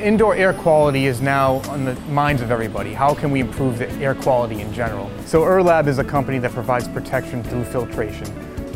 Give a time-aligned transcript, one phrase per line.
[0.00, 2.94] Indoor air quality is now on the minds of everybody.
[2.94, 5.10] How can we improve the air quality in general?
[5.26, 8.24] So Erlab is a company that provides protection through filtration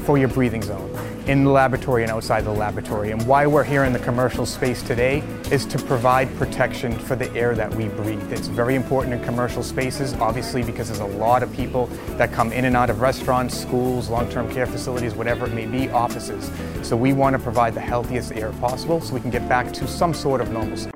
[0.05, 0.91] for your breathing zone
[1.27, 3.11] in the laboratory and outside the laboratory.
[3.11, 7.33] And why we're here in the commercial space today is to provide protection for the
[7.33, 8.31] air that we breathe.
[8.31, 11.87] It's very important in commercial spaces, obviously, because there's a lot of people
[12.19, 15.89] that come in and out of restaurants, schools, long-term care facilities, whatever it may be,
[15.89, 16.51] offices.
[16.87, 19.89] So we want to provide the healthiest air possible so we can get back to
[19.89, 20.94] some sort of normalcy.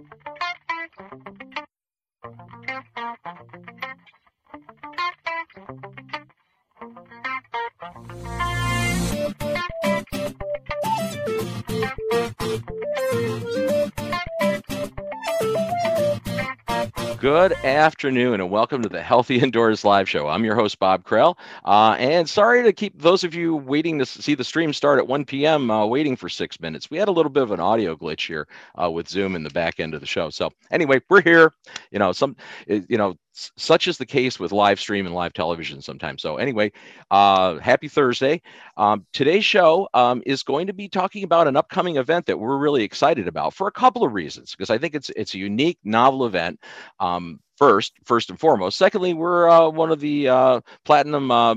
[17.28, 20.28] Good afternoon, and welcome to the Healthy Indoors Live Show.
[20.28, 21.36] I'm your host, Bob Krell.
[21.62, 25.06] Uh, and sorry to keep those of you waiting to see the stream start at
[25.06, 25.70] 1 p.m.
[25.70, 26.90] Uh, waiting for six minutes.
[26.90, 28.48] We had a little bit of an audio glitch here
[28.82, 30.30] uh, with Zoom in the back end of the show.
[30.30, 31.52] So anyway, we're here.
[31.90, 32.34] You know, some,
[32.66, 33.14] you know,
[33.56, 36.22] such is the case with live stream and live television sometimes.
[36.22, 36.72] So anyway,
[37.10, 38.42] uh, happy Thursday.
[38.76, 42.58] Um, today's show um, is going to be talking about an upcoming event that we're
[42.58, 45.78] really excited about for a couple of reasons, because I think it's it's a unique,
[45.84, 46.60] novel event.
[47.00, 48.78] Um, first, first and foremost.
[48.78, 51.56] Secondly, we're uh, one of the uh, platinum uh,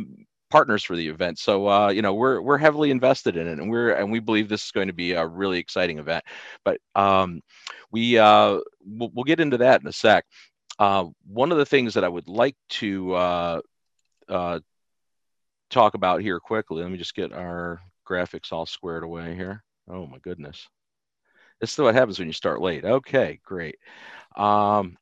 [0.51, 1.39] partners for the event.
[1.39, 4.49] So uh, you know we're we're heavily invested in it, and we're and we believe
[4.49, 6.23] this is going to be a really exciting event.
[6.63, 7.41] But um,
[7.91, 10.25] we uh, we'll, we'll, get into that in a sec.
[10.79, 13.61] Uh, one of the things that I would like to uh,
[14.27, 14.59] uh,
[15.69, 19.63] talk about here quickly, let me just get our graphics all squared away here.
[19.89, 20.67] Oh my goodness.
[21.59, 22.83] This is what happens when you start late.
[22.83, 23.77] Okay, great.
[24.35, 24.97] Um,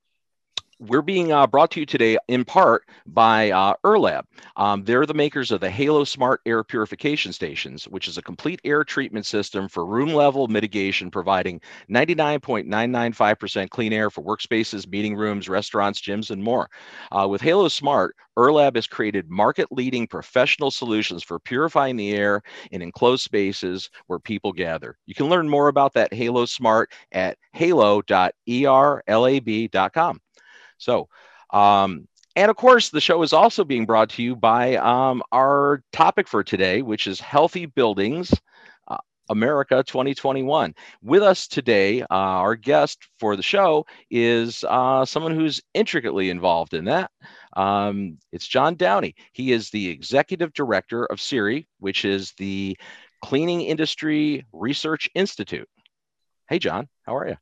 [0.79, 4.23] we're being uh, brought to you today in part by uh, Erlab.
[4.55, 8.61] Um, they're the makers of the Halo Smart Air Purification Stations, which is a complete
[8.63, 15.49] air treatment system for room level mitigation, providing 99.995% clean air for workspaces, meeting rooms,
[15.49, 16.69] restaurants, gyms, and more.
[17.11, 22.41] Uh, with Halo Smart, Erlab has created market leading professional solutions for purifying the air
[22.71, 24.97] in enclosed spaces where people gather.
[25.05, 30.21] You can learn more about that Halo Smart at halo.erlab.com.
[30.79, 31.07] So,
[31.51, 35.83] um, and of course, the show is also being brought to you by um, our
[35.91, 38.33] topic for today, which is healthy buildings.
[38.87, 38.97] Uh,
[39.29, 40.73] America 2021.
[41.03, 46.73] With us today, uh, our guest for the show is uh, someone who's intricately involved
[46.73, 47.11] in that.
[47.55, 49.15] Um, it's John Downey.
[49.33, 52.77] He is the executive director of CIRI, which is the
[53.23, 55.69] Cleaning Industry Research Institute.
[56.47, 57.37] Hey, John, how are you?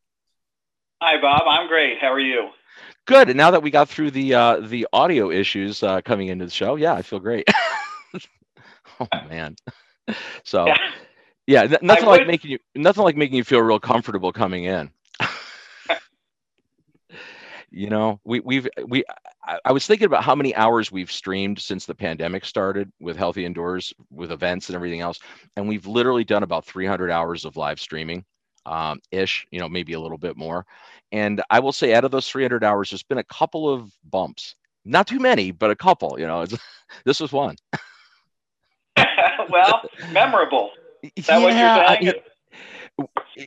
[1.02, 1.44] Hi, Bob.
[1.48, 2.00] I'm great.
[2.02, 2.50] How are you?
[3.08, 3.30] Good.
[3.30, 6.52] And now that we got through the uh, the audio issues uh, coming into the
[6.52, 7.48] show, yeah, I feel great.
[9.00, 9.56] oh man.
[10.44, 10.76] So yeah,
[11.48, 14.92] yeah nothing like making you nothing like making you feel real comfortable coming in.
[17.72, 19.06] you know, we we've we
[19.42, 23.16] I, I was thinking about how many hours we've streamed since the pandemic started with
[23.16, 25.20] Healthy Indoors, with events and everything else,
[25.56, 28.26] and we've literally done about 300 hours of live streaming
[28.68, 30.66] um, ish, you know, maybe a little bit more.
[31.12, 34.56] And I will say, out of those 300 hours, there's been a couple of bumps.
[34.86, 36.20] Not too many, but a couple.
[36.20, 36.46] You know,
[37.06, 37.56] this was one.
[39.50, 40.72] well, memorable.
[41.16, 42.22] Is that yeah, what you're saying?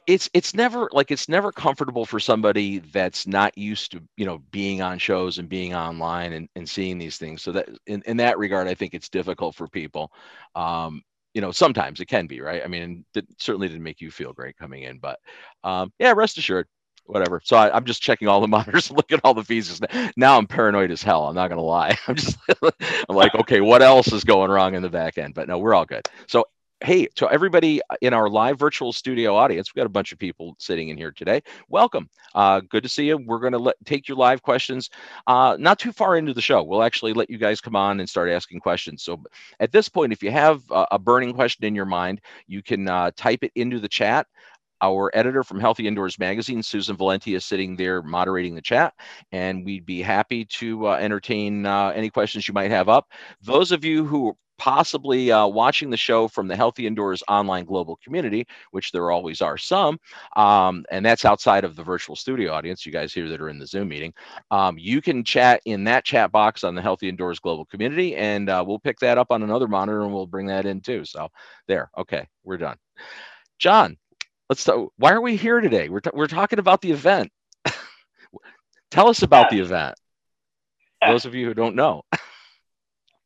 [0.07, 4.39] it's it's never like it's never comfortable for somebody that's not used to you know
[4.53, 8.17] being on shows and being online and, and seeing these things so that in, in
[8.17, 10.13] that regard i think it's difficult for people
[10.55, 11.03] um
[11.35, 14.33] you know sometimes it can be right i mean it certainly didn't make you feel
[14.33, 15.19] great coming in but
[15.65, 16.67] um yeah rest assured
[17.11, 17.41] whatever.
[17.45, 19.81] So I, am just checking all the monitors and looking at all the feeds.
[20.17, 21.29] Now I'm paranoid as hell.
[21.29, 21.99] I'm not gonna lie.
[22.09, 22.39] I'm just
[23.09, 25.35] I'm like, okay, what else is going wrong in the back end?
[25.35, 26.09] But no, we're all good.
[26.27, 26.45] So
[26.83, 30.57] hey, to everybody in our live virtual studio audience, we've got a bunch of people
[30.59, 31.43] sitting in here today.
[31.69, 32.09] Welcome.
[32.35, 33.19] Uh, good to see you.
[33.19, 34.89] We're going to take your live questions
[35.27, 36.63] uh, not too far into the show.
[36.63, 39.03] We'll actually let you guys come on and start asking questions.
[39.03, 39.23] So
[39.61, 42.89] at this point, if you have a, a burning question in your mind, you can
[42.89, 44.27] uh, type it into the chat.
[44.83, 48.95] Our editor from Healthy Indoors Magazine, Susan Valenti, is sitting there moderating the chat,
[49.31, 53.11] and we'd be happy to uh, entertain uh, any questions you might have up.
[53.43, 57.97] Those of you who possibly uh, watching the show from the Healthy Indoors online global
[57.97, 59.99] community, which there always are some,
[60.37, 63.59] um, and that's outside of the virtual studio audience, you guys here that are in
[63.59, 64.13] the Zoom meeting,
[64.51, 68.51] um, you can chat in that chat box on the Healthy Indoors global community, and
[68.51, 71.07] uh, we'll pick that up on another monitor and we'll bring that in too.
[71.07, 71.31] So
[71.67, 72.77] there, okay, we're done.
[73.59, 73.97] John,
[74.51, 75.89] let's talk, why are we here today?
[75.89, 77.33] We're, we're talking about the event.
[78.91, 79.95] Tell us about the event.
[81.07, 82.03] Those of you who don't know.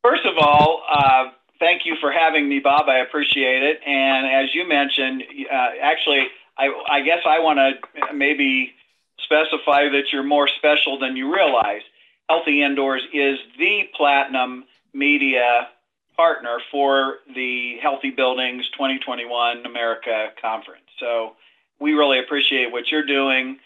[0.05, 2.87] First of all, uh, thank you for having me, Bob.
[2.87, 3.79] I appreciate it.
[3.87, 8.73] And as you mentioned, uh, actually, I, I, guess I want to maybe
[9.17, 11.81] specify that you're more special than you realize.
[12.29, 15.69] Healthy Indoors is the platinum media
[16.15, 20.85] partner for the Healthy Buildings 2021 America Conference.
[20.99, 21.33] So
[21.79, 23.57] we really appreciate what you're doing.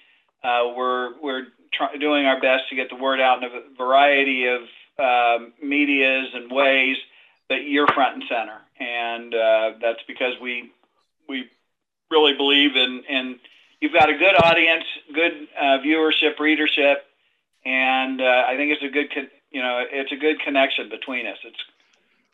[0.42, 1.48] Uh, we're we're
[2.00, 4.62] doing our best to get the word out in a variety of
[5.00, 6.98] uh, medias and ways,
[7.50, 10.72] that you're front and center, and uh, that's because we
[11.28, 11.50] we
[12.12, 13.40] really believe in in
[13.82, 17.06] you've got a good audience, good uh, viewership, readership,
[17.66, 21.26] and uh, I think it's a good con- you know it's a good connection between
[21.26, 21.38] us.
[21.44, 21.60] It's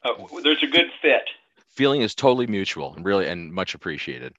[0.04, 1.30] uh, there's a good fit.
[1.70, 4.34] Feeling is totally mutual and really and much appreciated.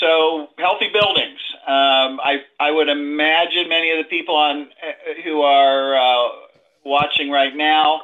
[0.00, 1.40] So healthy buildings.
[1.66, 6.28] Um, I I would imagine many of the people on uh, who are uh,
[6.84, 8.02] watching right now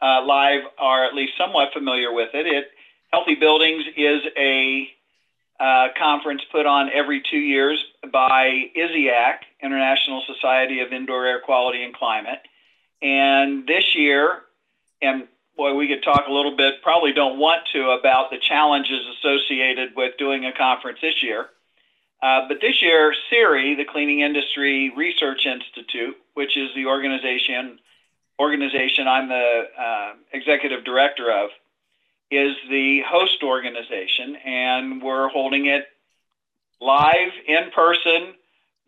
[0.00, 2.46] uh, live are at least somewhat familiar with it.
[2.46, 2.70] It
[3.12, 4.88] Healthy Buildings is a
[5.60, 7.78] uh, conference put on every two years
[8.12, 12.40] by ISIAQ, International Society of Indoor Air Quality and Climate.
[13.00, 14.40] And this year,
[15.00, 19.00] and boy, we could talk a little bit, probably don't want to, about the challenges
[19.18, 21.48] associated with doing a conference this year.
[22.22, 27.78] Uh, but this year, CIRI, the Cleaning Industry Research Institute, which is the organization
[28.40, 31.50] organization I'm the uh, executive director of,
[32.30, 35.84] is the host organization, and we're holding it
[36.80, 38.34] live in person,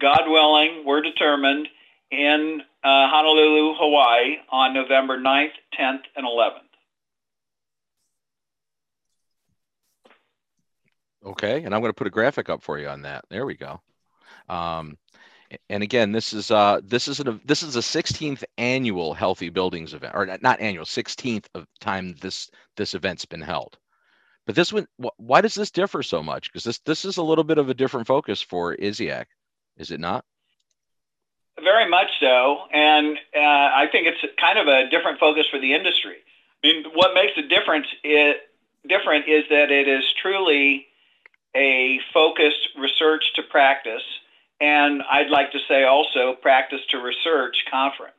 [0.00, 1.68] God willing, we're determined,
[2.10, 6.60] in uh, Honolulu, Hawaii on November 9th, 10th, and 11th.
[11.24, 13.24] Okay, and I'm going to put a graphic up for you on that.
[13.28, 13.80] There we go.
[14.48, 14.96] Um,
[15.68, 19.94] and again, this is uh, this is a this is a 16th annual Healthy Buildings
[19.94, 23.76] event, or not annual, 16th of time this this event's been held.
[24.46, 24.86] But this one,
[25.16, 26.52] why does this differ so much?
[26.52, 29.26] Because this this is a little bit of a different focus for ISIAQ,
[29.76, 30.24] is it not?
[31.62, 35.72] Very much so, and uh, I think it's kind of a different focus for the
[35.72, 36.16] industry.
[36.62, 38.42] I mean, what makes the difference it
[38.86, 40.86] different is that it is truly
[41.56, 44.02] a focused research to practice,
[44.60, 48.12] and I'd like to say also practice to research conference.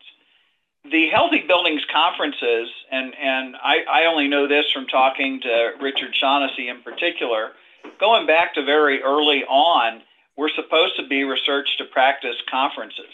[0.90, 6.16] The Healthy Buildings conferences, and, and I, I only know this from talking to Richard
[6.16, 7.52] Shaughnessy in particular,
[8.00, 10.02] going back to very early on,
[10.38, 13.12] we're supposed to be research to practice conferences.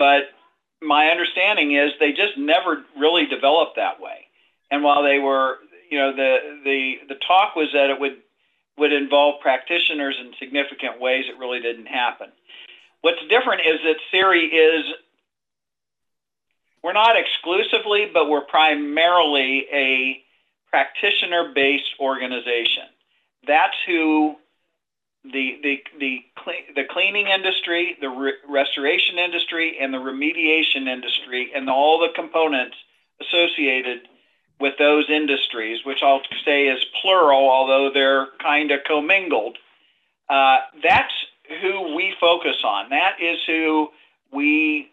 [0.00, 0.32] But
[0.80, 4.28] my understanding is they just never really developed that way.
[4.70, 5.58] And while they were,
[5.90, 8.16] you know, the the the talk was that it would
[8.78, 12.28] would involve practitioners in significant ways, it really didn't happen.
[13.02, 14.86] What's different is that CIRI is
[16.82, 20.22] we're not exclusively, but we're primarily a
[20.70, 22.84] practitioner-based organization.
[23.46, 24.36] That's who
[25.24, 26.20] the the the
[26.74, 32.76] the cleaning industry, the re- restoration industry, and the remediation industry, and all the components
[33.20, 34.00] associated
[34.58, 39.56] with those industries, which I'll say is plural, although they're kind of commingled.
[40.28, 41.12] Uh, that's
[41.60, 42.90] who we focus on.
[42.90, 43.88] That is who
[44.32, 44.90] we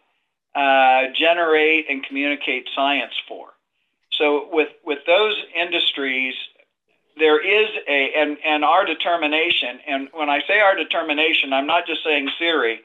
[0.56, 3.50] uh, generate and communicate science for.
[4.12, 6.34] So with with those industries,
[7.19, 9.80] there is a and and our determination.
[9.88, 12.80] And when I say our determination, I'm not just saying CIRI.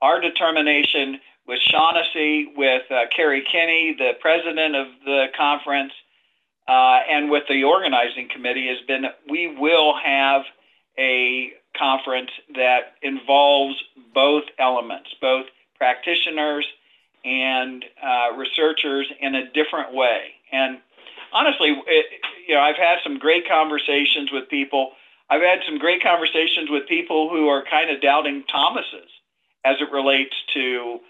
[0.00, 5.92] Our determination with Shaughnessy, with uh, Kerry Kinney, the president of the conference,
[6.68, 10.42] uh, and with the organizing committee has been we will have
[10.98, 13.76] a conference that involves
[14.14, 15.46] both elements, both
[15.78, 16.66] practitioners
[17.24, 20.32] and uh, researchers in a different way.
[20.50, 20.78] And
[21.32, 22.06] honestly, it,
[22.46, 24.92] you know, I've had some great conversations with people.
[25.30, 29.10] I've had some great conversations with people who are kind of doubting Thomas's
[29.64, 31.00] as it relates to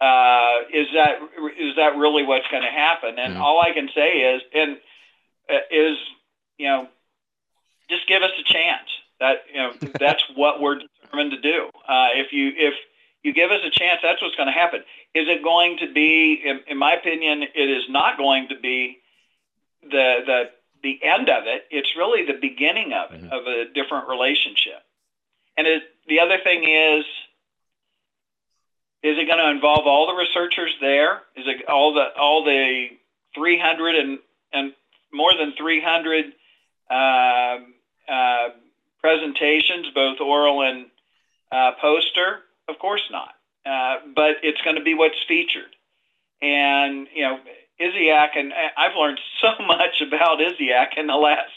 [0.00, 1.18] uh, is that
[1.58, 3.18] is that really what's going to happen?
[3.18, 3.42] And mm-hmm.
[3.42, 4.78] all I can say is, and
[5.48, 5.98] uh, is
[6.56, 6.88] you know,
[7.90, 8.88] just give us a chance.
[9.20, 11.68] That you know, that's what we're determined to do.
[11.86, 12.74] Uh, if you if
[13.22, 14.80] you give us a chance, that's what's going to happen.
[15.14, 16.40] Is it going to be?
[16.44, 18.98] In, in my opinion, it is not going to be
[19.82, 20.50] the the
[20.82, 21.64] the end of it.
[21.70, 23.32] It's really the beginning of it, mm-hmm.
[23.32, 24.82] of a different relationship.
[25.56, 27.04] And it, the other thing is,
[29.02, 31.22] is it going to involve all the researchers there?
[31.36, 32.88] Is it all the all the
[33.34, 34.18] 300 and
[34.52, 34.72] and
[35.12, 36.26] more than 300
[36.90, 37.58] uh,
[38.08, 38.48] uh,
[39.00, 40.86] presentations, both oral and
[41.50, 42.40] uh, poster?
[42.68, 43.34] Of course not.
[43.64, 45.74] Uh, but it's going to be what's featured.
[46.42, 47.38] And, you know,
[47.80, 51.52] ISIAQ, and I've learned so much about ISIAQ in the last,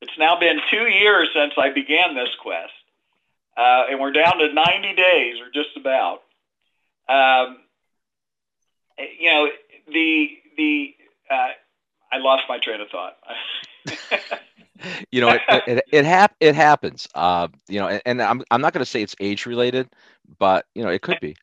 [0.00, 2.72] it's now been two years since I began this quest.
[3.56, 6.22] uh, and we're down to 90 days or just about.
[7.08, 7.58] Um,
[9.20, 9.48] you know,
[9.92, 10.94] the the
[11.30, 11.48] uh,
[12.12, 13.16] I lost my train of thought.
[15.12, 17.08] you know, it it, it, hap- it happens.
[17.14, 19.88] Uh, you know, and, and I'm I'm not going to say it's age related,
[20.38, 21.36] but you know, it could be.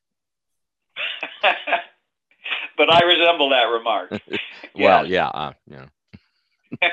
[2.78, 4.12] But I resemble that remark.
[4.76, 5.86] well, yeah, uh, yeah.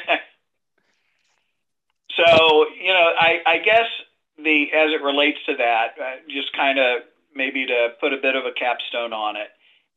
[2.16, 3.86] so you know, I I guess
[4.36, 7.02] the as it relates to that, uh, just kind of
[7.34, 9.48] maybe to put a bit of a capstone on it,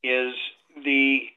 [0.08, 0.34] is
[0.84, 1.30] the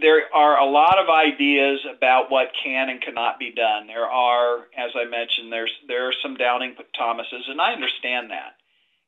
[0.00, 3.86] there are a lot of ideas about what can and cannot be done.
[3.86, 8.54] There are, as I mentioned, there's there are some doubting Thomases, and I understand that.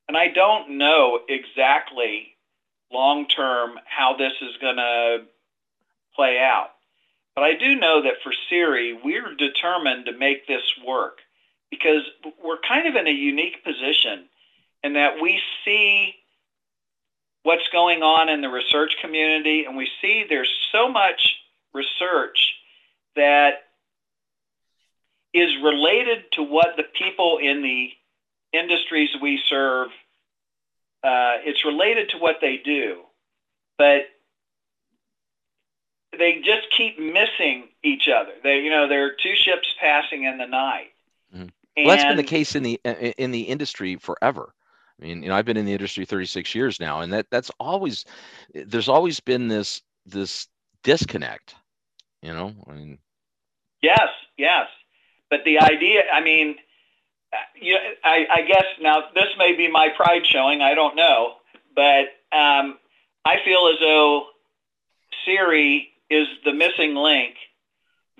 [0.06, 2.33] And I don't know exactly
[2.94, 5.24] long term how this is going to
[6.16, 6.68] play out.
[7.34, 11.18] But I do know that for CIRI, we're determined to make this work
[11.70, 12.02] because
[12.42, 14.26] we're kind of in a unique position
[14.84, 16.14] in that we see
[17.42, 21.36] what's going on in the research community, and we see there's so much
[21.74, 22.54] research
[23.16, 23.64] that
[25.34, 27.90] is related to what the people in the
[28.52, 29.88] industries we serve,
[31.04, 33.02] uh, it's related to what they do,
[33.76, 34.06] but
[36.18, 38.32] they just keep missing each other.
[38.42, 40.92] They, you know, there are two ships passing in the night.
[41.34, 41.48] Mm-hmm.
[41.76, 42.80] Well, that's been the case in the
[43.18, 44.54] in the industry forever.
[44.98, 47.50] I mean, you know, I've been in the industry 36 years now, and that that's
[47.58, 48.04] always
[48.54, 50.48] there's always been this this
[50.82, 51.54] disconnect.
[52.22, 52.98] You know, I mean.
[53.82, 54.08] Yes,
[54.38, 54.68] yes,
[55.28, 56.56] but the idea, I mean,
[57.60, 60.60] you, I, I guess now this may be my pride showing.
[60.60, 61.34] I don't know,
[61.74, 62.78] but um,
[63.24, 64.26] I feel as though
[65.24, 67.34] CIRI is the missing link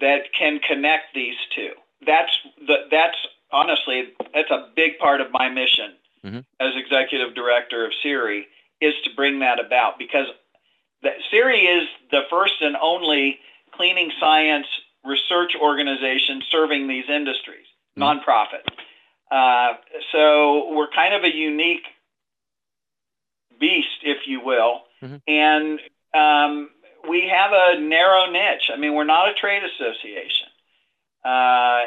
[0.01, 1.73] that can connect these two.
[2.07, 3.17] That's the that's
[3.53, 5.95] honestly that's a big part of my mission
[6.25, 6.39] mm-hmm.
[6.61, 8.47] as executive director of CIRI
[8.81, 10.27] is to bring that about because
[11.03, 13.39] that CIRI is the first and only
[13.73, 14.67] cleaning science
[15.05, 17.67] research organization serving these industries,
[17.97, 18.03] mm-hmm.
[18.03, 18.65] nonprofit.
[19.31, 19.75] Uh,
[20.13, 21.85] so we're kind of a unique
[23.59, 25.17] beast, if you will, mm-hmm.
[25.27, 25.81] and
[26.15, 26.71] um,
[27.09, 28.71] we have a narrow niche.
[28.73, 30.49] I mean, we're not a trade association.
[31.25, 31.81] Uh,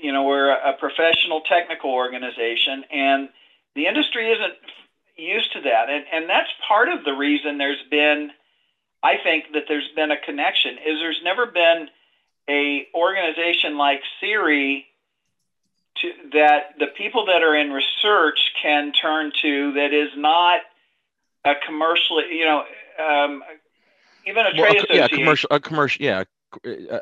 [0.00, 3.28] you know, we're a professional technical organization, and
[3.74, 4.54] the industry isn't
[5.16, 8.30] used to that, and and that's part of the reason there's been,
[9.02, 10.74] I think that there's been a connection.
[10.74, 11.88] Is there's never been
[12.48, 14.86] a organization like CIRI
[15.96, 20.60] to, that the people that are in research can turn to that is not
[21.44, 22.64] a commercial, you know,
[22.98, 23.42] um,
[24.26, 26.24] even a trade well, a, yeah, commercial, a commercial, yeah,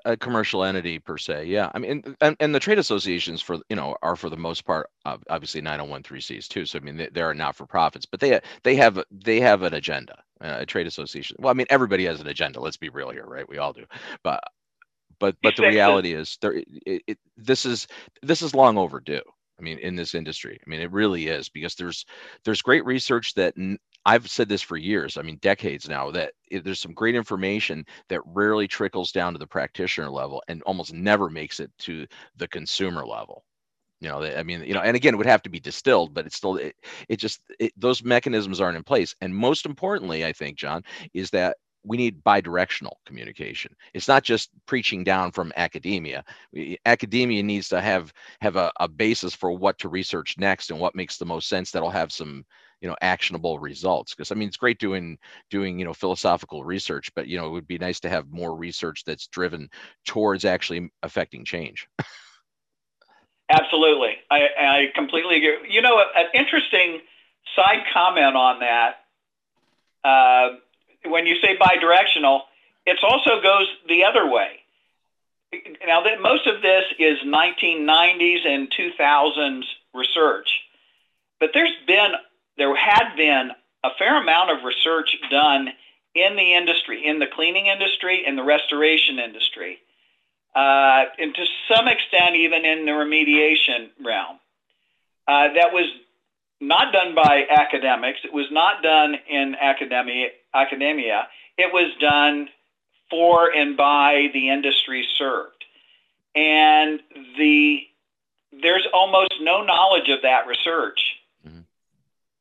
[0.04, 1.46] a, commercial entity per se.
[1.46, 4.64] Yeah, I mean, and, and the trade associations for you know are for the most
[4.64, 6.66] part obviously 9013Cs too.
[6.66, 9.62] So I mean, they, they are not for profits, but they they have they have
[9.62, 10.16] an agenda.
[10.40, 11.36] Uh, a trade association.
[11.38, 12.58] Well, I mean, everybody has an agenda.
[12.58, 13.48] Let's be real here, right?
[13.48, 13.84] We all do,
[14.24, 14.42] but
[15.22, 16.54] but but the reality is there.
[16.84, 17.86] It, it, this is
[18.22, 19.22] this is long overdue.
[19.58, 22.04] I mean, in this industry, I mean, it really is because there's
[22.44, 23.54] there's great research that
[24.04, 28.20] I've said this for years, I mean, decades now, that there's some great information that
[28.26, 33.06] rarely trickles down to the practitioner level and almost never makes it to the consumer
[33.06, 33.44] level.
[34.00, 36.26] You know, I mean, you know, and again, it would have to be distilled, but
[36.26, 36.74] it's still, it,
[37.08, 39.14] it just, it, those mechanisms aren't in place.
[39.20, 40.82] And most importantly, I think, John,
[41.14, 43.74] is that we need bidirectional communication.
[43.94, 46.24] It's not just preaching down from academia.
[46.86, 50.94] Academia needs to have have a, a basis for what to research next and what
[50.94, 51.70] makes the most sense.
[51.70, 52.44] That'll have some
[52.80, 55.16] you know actionable results because i mean it's great doing
[55.50, 58.56] doing you know philosophical research but you know it would be nice to have more
[58.56, 59.70] research that's driven
[60.04, 61.86] towards actually affecting change
[63.50, 66.98] absolutely i i completely agree you know an interesting
[67.54, 68.96] side comment on that
[70.04, 70.56] uh,
[71.06, 72.40] when you say bidirectional
[72.86, 74.60] it also goes the other way
[75.86, 79.62] now that most of this is 1990s and 2000s
[79.94, 80.48] research
[81.40, 82.12] but there's been
[82.56, 83.50] there had been
[83.84, 85.68] a fair amount of research done
[86.14, 89.78] in the industry, in the cleaning industry, in the restoration industry,
[90.54, 91.44] uh, and to
[91.74, 94.38] some extent even in the remediation realm.
[95.26, 95.86] Uh, that was
[96.62, 98.20] not done by academics.
[98.24, 100.28] It was not done in academia.
[100.54, 101.26] Academia.
[101.58, 102.48] It was done
[103.10, 105.64] for and by the industry served,
[106.34, 107.00] and
[107.36, 107.80] the
[108.62, 111.00] there's almost no knowledge of that research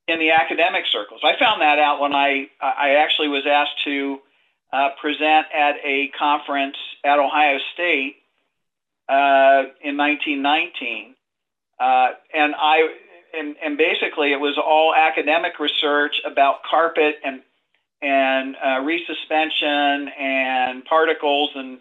[0.07, 1.21] in the academic circles.
[1.23, 4.19] I found that out when I I actually was asked to
[4.71, 8.17] uh, present at a conference at Ohio State
[9.09, 11.15] uh, in 1919,
[11.79, 12.87] uh, and I
[13.37, 17.41] and, and basically it was all academic research about carpet and
[18.01, 21.79] and uh, resuspension and particles and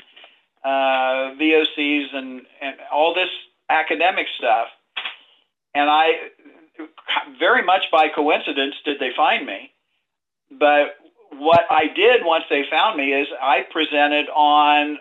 [0.63, 3.31] uh, VOCs and, and all this
[3.71, 4.69] academic stuff.
[5.75, 6.13] And I,
[7.39, 9.73] very much by coincidence, did they find me.
[10.51, 10.97] But
[11.31, 14.99] what I did once they found me is I presented on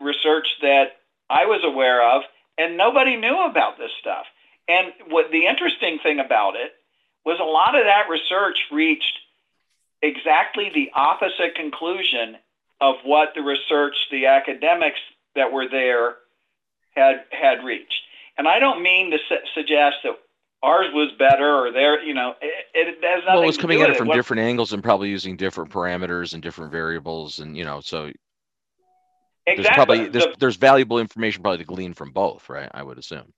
[0.00, 0.96] research that
[1.28, 2.22] I was aware of,
[2.56, 4.24] and nobody knew about this stuff.
[4.68, 6.72] And what the interesting thing about it
[7.24, 9.18] was a lot of that research reached
[10.02, 12.36] exactly the opposite conclusion
[12.80, 15.00] of what the research, the academics
[15.34, 16.16] that were there
[16.94, 18.02] had had reached.
[18.36, 20.18] And I don't mean to su- suggest that
[20.62, 23.34] ours was better or there, you know, it, it has nothing.
[23.34, 26.34] Well, it was coming at it from What- different angles and probably using different parameters
[26.34, 28.10] and different variables, and you know, so
[29.46, 32.70] there's probably there's, The- there's valuable information probably to glean from both, right?
[32.72, 33.32] I would assume.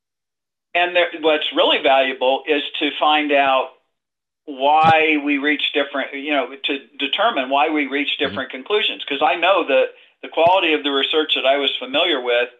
[0.77, 3.71] And there, what's really valuable is to find out
[4.45, 8.29] why we reach different, you know, to determine why we reach mm-hmm.
[8.29, 9.03] different conclusions.
[9.03, 9.87] Because I know that
[10.23, 12.51] the quality of the research that I was familiar with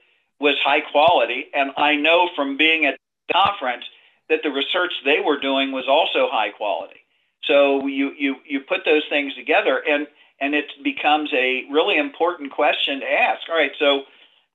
[0.41, 2.97] was high quality, and I know from being at
[3.29, 3.85] the conference
[4.29, 7.01] that the research they were doing was also high quality.
[7.45, 10.07] So you you you put those things together, and
[10.41, 13.49] and it becomes a really important question to ask.
[13.49, 14.03] All right, so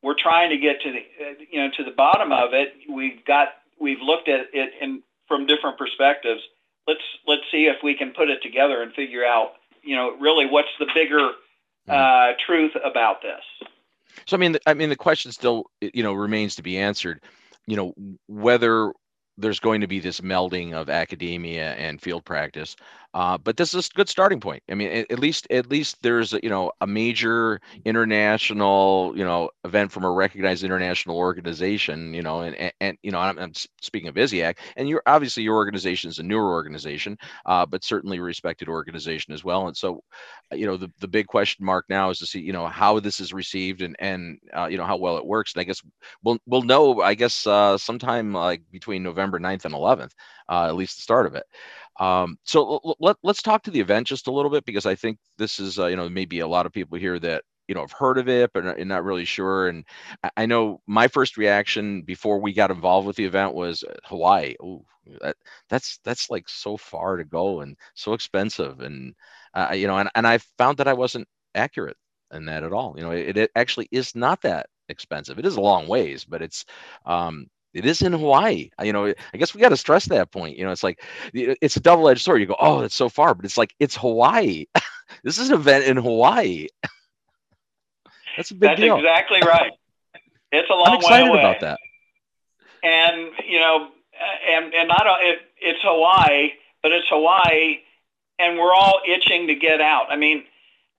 [0.03, 2.73] we're trying to get to the you know to the bottom of it.
[2.89, 6.41] We've got we've looked at it in from different perspectives.
[6.87, 9.53] Let's let's see if we can put it together and figure out
[9.83, 11.31] you know really what's the bigger
[11.87, 13.69] uh, truth about this.
[14.25, 17.21] So I mean, I mean, the question still, you know, remains to be answered.
[17.67, 17.93] You know,
[18.27, 18.91] whether
[19.37, 22.75] there's going to be this melding of academia and field practice,
[23.13, 24.63] uh, but this is a good starting point.
[24.69, 29.49] I mean, at, at least at least there's you know a major international you know
[29.65, 32.13] event from a recognized international organization.
[32.13, 35.43] You know, and and, and you know, I'm, I'm speaking of ISIAQ, and you're obviously
[35.43, 39.67] your organization is a newer organization, uh, but certainly a respected organization as well.
[39.67, 40.03] And so,
[40.53, 43.19] you know, the, the big question mark now is to see you know how this
[43.19, 45.53] is received and and uh, you know how well it works.
[45.53, 45.81] And I guess
[46.23, 50.11] we'll we'll know I guess uh, sometime like between November 9th and 11th,
[50.47, 51.43] uh, at least the start of it.
[51.99, 54.95] Um, so l- let, let's talk to the event just a little bit because I
[54.95, 57.81] think this is uh, you know maybe a lot of people here that you know
[57.81, 59.67] have heard of it but are not really sure.
[59.67, 59.85] And
[60.37, 64.55] I- know my first reaction before we got involved with the event was uh, Hawaii.
[64.61, 64.85] Oh,
[65.21, 65.35] that
[65.69, 69.13] that's that's like so far to go and so expensive and
[69.53, 71.97] uh, you know and, and I found that I wasn't accurate
[72.33, 72.93] in that at all.
[72.97, 75.39] You know, it, it actually is not that expensive.
[75.39, 76.65] It is a long ways, but it's
[77.05, 78.69] um, it is in Hawaii.
[78.83, 80.57] You know, I guess we got to stress that point.
[80.57, 81.01] You know, it's like
[81.33, 82.41] it's a double-edged sword.
[82.41, 84.65] You go, oh, it's so far, but it's like it's Hawaii.
[85.23, 86.67] this is an event in Hawaii.
[88.37, 88.69] That's a big deal.
[88.69, 88.97] That's deal.
[88.97, 89.71] exactly right.
[90.51, 91.39] It's a long I'm excited way away.
[91.39, 91.79] about that.
[92.83, 93.89] and you know,
[94.49, 97.79] and and not it, it's Hawaii, but it's Hawaii,
[98.39, 100.07] and we're all itching to get out.
[100.09, 100.43] I mean,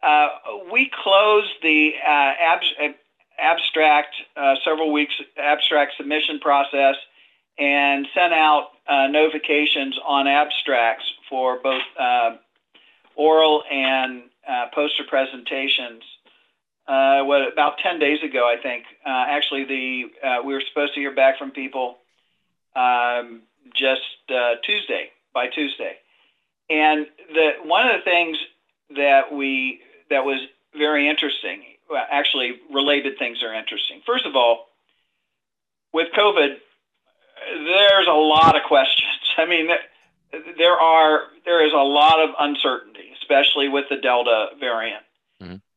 [0.02, 0.28] uh,
[0.72, 2.88] we closed the uh, abs- uh,
[3.42, 6.94] abstract uh, several weeks abstract submission process
[7.58, 12.36] and sent out uh, notifications on abstracts for both uh,
[13.16, 16.02] oral and uh, poster presentations
[16.86, 18.84] uh, what about 10 days ago, I think.
[19.06, 21.98] Uh, actually, the we were supposed to hear back from people
[22.74, 23.42] um,
[23.74, 24.02] just
[24.64, 25.96] Tuesday by Tuesday,
[26.68, 28.36] and the one of the things
[28.96, 30.40] that we that was
[30.76, 31.62] very interesting.
[31.92, 34.00] Well, actually, related things are interesting.
[34.06, 34.68] First of all,
[35.92, 36.56] with COVID,
[37.66, 39.10] there's a lot of questions.
[39.36, 39.68] I mean,
[40.56, 45.02] there are there is a lot of uncertainty, especially with the Delta variant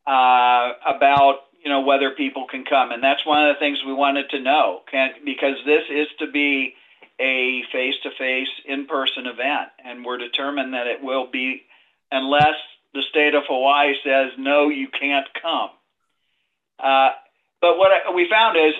[0.06, 3.92] uh, about you know whether people can come, and that's one of the things we
[3.92, 4.80] wanted to know.
[4.90, 6.74] Can because this is to be
[7.20, 11.62] a face-to-face, in-person event, and we're determined that it will be
[12.10, 12.56] unless
[12.94, 15.70] the state of Hawaii says no, you can't come.
[16.78, 17.10] Uh,
[17.60, 18.74] but what I, we found is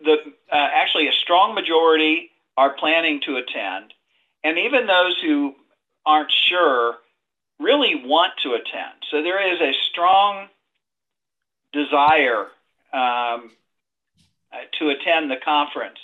[0.00, 0.16] the
[0.52, 3.92] uh, actually a strong majority are planning to attend,
[4.42, 5.54] and even those who
[6.06, 6.96] aren't sure
[7.58, 8.94] really want to attend.
[9.10, 10.48] So there is a strong
[11.72, 12.46] desire
[12.92, 13.50] um,
[14.52, 15.98] uh, to attend the conference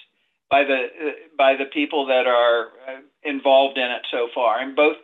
[0.50, 4.74] by the uh, by the people that are uh, involved in it so far, and
[4.74, 4.96] both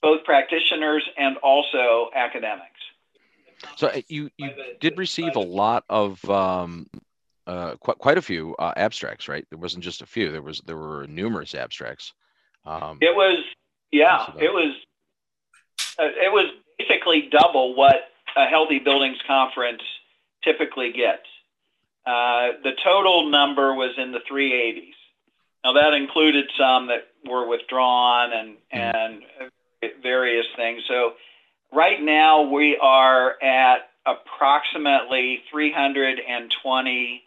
[0.00, 2.80] both practitioners and also academics.
[3.76, 4.50] So uh, you you
[4.80, 6.88] did receive a lot of um,
[7.46, 9.46] uh, quite quite a few uh, abstracts, right?
[9.50, 10.30] There wasn't just a few.
[10.30, 12.12] There was there were numerous abstracts.
[12.64, 13.44] Um, It was
[13.92, 14.74] yeah, it was
[15.98, 17.96] uh, it was basically double what
[18.36, 19.82] a healthy buildings conference
[20.42, 21.26] typically gets.
[22.06, 24.92] Uh, the total number was in the 380s.
[25.64, 29.22] Now that included some that were withdrawn and and
[30.02, 30.82] various things.
[30.88, 31.12] So
[31.74, 37.22] right now we are at approximately 320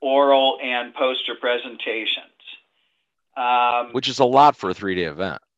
[0.00, 2.26] oral and poster presentations.
[3.36, 5.40] Um, Which is a lot for a three-day event.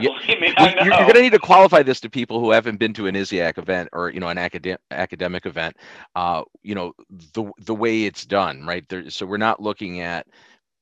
[0.00, 2.92] You, me, you're, you're going to need to qualify this to people who haven't been
[2.94, 5.76] to an ISIAQ event or you know an academic academic event.
[6.14, 6.92] Uh, you know
[7.34, 8.86] the the way it's done, right?
[8.88, 10.26] There, so we're not looking at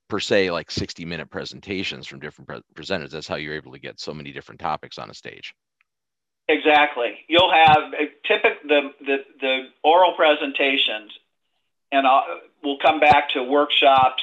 [0.07, 3.11] per se like 60 minute presentations from different pre- presenters.
[3.11, 5.53] That's how you're able to get so many different topics on a stage.
[6.47, 7.19] Exactly.
[7.27, 11.11] You'll have a typical the, the the oral presentations,
[11.91, 12.23] and I'll,
[12.63, 14.21] we'll come back to workshops,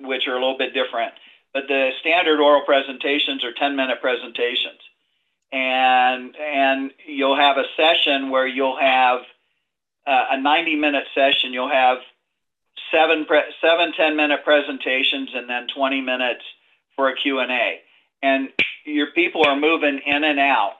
[0.00, 1.14] which are a little bit different
[1.52, 4.80] but the standard oral presentations are 10 minute presentations.
[5.52, 9.20] And, and you'll have a session where you'll have
[10.06, 11.98] uh, a 90 minute session, you'll have
[12.90, 16.42] seven, pre- seven 10 minute presentations and then 20 minutes
[16.96, 17.80] for a Q&A.
[18.22, 18.50] And
[18.84, 20.74] your people are moving in and out.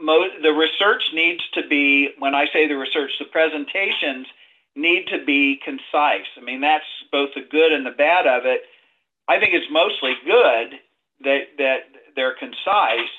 [0.00, 4.26] Most, the research needs to be, when I say the research, the presentations
[4.74, 6.26] need to be concise.
[6.36, 8.62] I mean, that's both the good and the bad of it
[9.28, 10.78] I think it's mostly good
[11.24, 11.80] that that
[12.16, 13.10] they're concise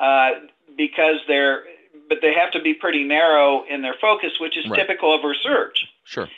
[0.00, 0.30] uh,
[0.76, 1.64] because they're,
[2.08, 4.80] but they have to be pretty narrow in their focus, which is right.
[4.80, 5.86] typical of research.
[6.04, 6.28] Sure.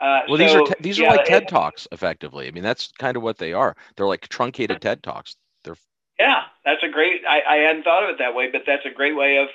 [0.00, 2.48] Uh, well, so, these are te- these yeah, are like TED it, talks, effectively.
[2.48, 3.76] I mean, that's kind of what they are.
[3.96, 5.36] They're like truncated TED talks.
[5.64, 5.76] They're
[6.18, 7.22] yeah, that's a great.
[7.28, 9.48] I, I hadn't thought of it that way, but that's a great way of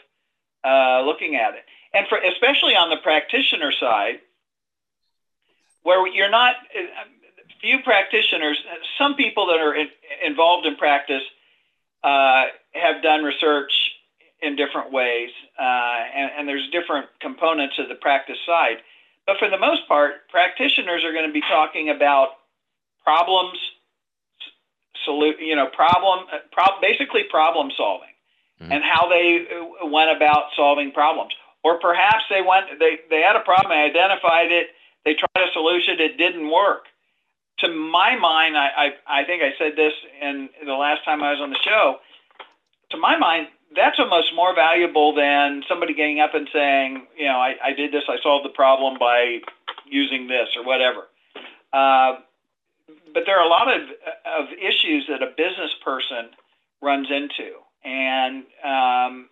[0.64, 1.64] uh, looking at it.
[1.94, 4.20] And for especially on the practitioner side,
[5.84, 6.56] where you're not
[7.62, 8.62] few practitioners,
[8.98, 9.88] some people that are in,
[10.26, 11.22] involved in practice
[12.04, 13.92] uh, have done research
[14.42, 15.64] in different ways, uh,
[16.16, 18.78] and, and, there's different components of the practice side.
[19.26, 22.30] But for the most part, practitioners are going to be talking about
[23.04, 23.58] problems,
[25.08, 28.14] solu- you know, problem, pro- basically problem solving,
[28.62, 28.72] mm-hmm.
[28.72, 29.46] and how they
[29.84, 31.34] went about solving problems.
[31.64, 34.68] Or perhaps they went, they, they had a problem, they identified it,
[35.06, 36.86] they tried a solution, it didn't work
[37.62, 38.70] to my mind, I,
[39.08, 41.98] I, I think I said this in the last time I was on the show.
[42.90, 47.38] To my mind, that's almost more valuable than somebody getting up and saying, you know,
[47.38, 49.40] I, I did this, I solved the problem by
[49.86, 51.08] using this or whatever.
[51.72, 52.20] Uh,
[53.14, 53.82] but there are a lot of,
[54.26, 56.32] of issues that a business person
[56.82, 57.52] runs into.
[57.84, 59.30] And um,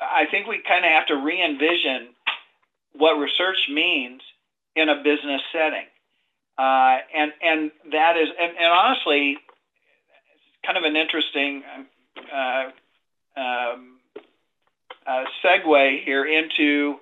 [0.00, 2.14] I think we kind of have to re envision
[2.92, 4.22] what research means
[4.74, 5.86] in a business setting.
[6.56, 9.36] Uh, and and that is and, and honestly,
[10.64, 11.62] kind of an interesting
[12.32, 12.70] uh,
[13.38, 13.98] um,
[15.06, 16.96] uh, segue here into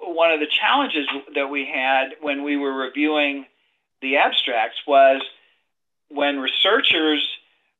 [0.00, 3.46] one of the challenges that we had when we were reviewing
[4.00, 5.22] the abstracts was
[6.08, 7.26] when researchers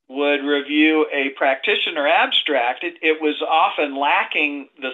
[0.08, 4.90] would review a practitioner abstract, it, it was often lacking the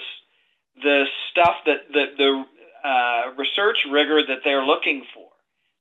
[0.82, 5.28] the stuff that the, the uh, research rigor that they're looking for.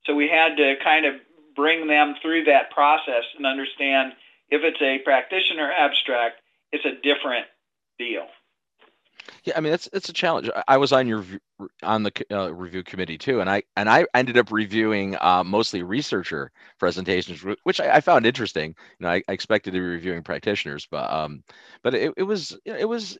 [0.04, 1.14] So we had to kind of
[1.56, 4.12] bring them through that process and understand
[4.50, 6.41] if it's a practitioner abstract,
[6.72, 7.46] it's a different
[7.98, 8.26] deal.
[9.44, 10.50] Yeah, I mean it's it's a challenge.
[10.66, 11.24] I was on your
[11.82, 15.82] on the uh, review committee too, and I and I ended up reviewing uh, mostly
[15.82, 18.74] researcher presentations, which I, I, found interesting.
[18.98, 21.44] You know, I, I, expected to be reviewing practitioners, but um,
[21.82, 23.18] but it, it was it was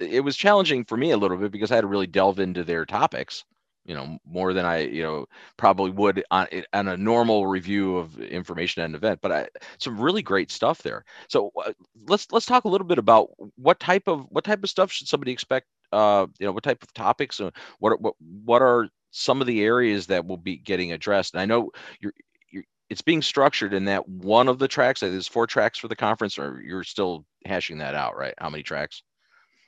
[0.00, 2.64] it was challenging for me a little bit because I had to really delve into
[2.64, 3.44] their topics
[3.84, 8.18] you know more than I you know probably would on on a normal review of
[8.20, 9.20] information at an event.
[9.22, 11.04] But I some really great stuff there.
[11.28, 11.72] So uh,
[12.06, 15.08] let's let's talk a little bit about what type of what type of stuff should
[15.08, 15.66] somebody expect.
[15.92, 17.40] Uh, you know what type of topics.
[17.40, 21.34] Uh, what what what are some of the areas that will be getting addressed?
[21.34, 21.70] And I know
[22.00, 22.14] you're
[22.50, 25.00] you're it's being structured in that one of the tracks.
[25.00, 28.34] There's four tracks for the conference, or you're still hashing that out, right?
[28.38, 29.02] How many tracks?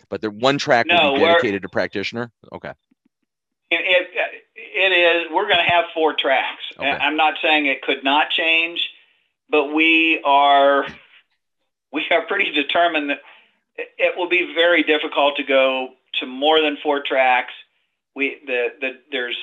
[0.09, 2.31] But the one track no, will be dedicated to practitioner.
[2.53, 2.73] Okay.
[3.71, 4.09] It,
[4.55, 5.33] it is.
[5.33, 6.63] We're going to have four tracks.
[6.79, 6.89] Okay.
[6.89, 8.89] I'm not saying it could not change,
[9.51, 10.87] but we are
[11.93, 13.19] we are pretty determined that
[13.77, 15.89] it will be very difficult to go
[16.21, 17.53] to more than four tracks.
[18.15, 19.37] We the, the there's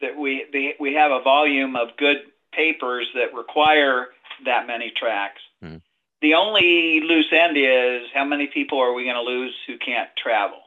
[0.00, 2.18] that we the, we have a volume of good
[2.52, 4.08] papers that require
[4.44, 5.40] that many tracks.
[5.62, 5.76] Mm-hmm.
[6.20, 10.08] The only loose end is how many people are we going to lose who can't
[10.16, 10.58] travel?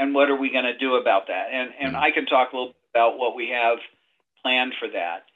[0.00, 1.48] And what are we going to do about that?
[1.52, 2.02] And and mm-hmm.
[2.02, 3.78] I can talk a little bit about what we have
[4.42, 5.26] planned for that.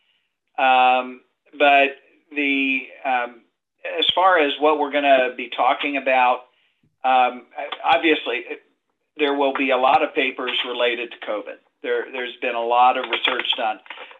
[0.60, 1.20] Um,
[1.56, 1.96] but
[2.34, 3.42] the um,
[3.98, 6.46] as far as what we're going to be talking about,
[7.04, 7.44] um,
[7.84, 8.44] obviously
[9.16, 11.58] there will be a lot of papers related to COVID.
[11.82, 13.78] There, there's been a lot of research done.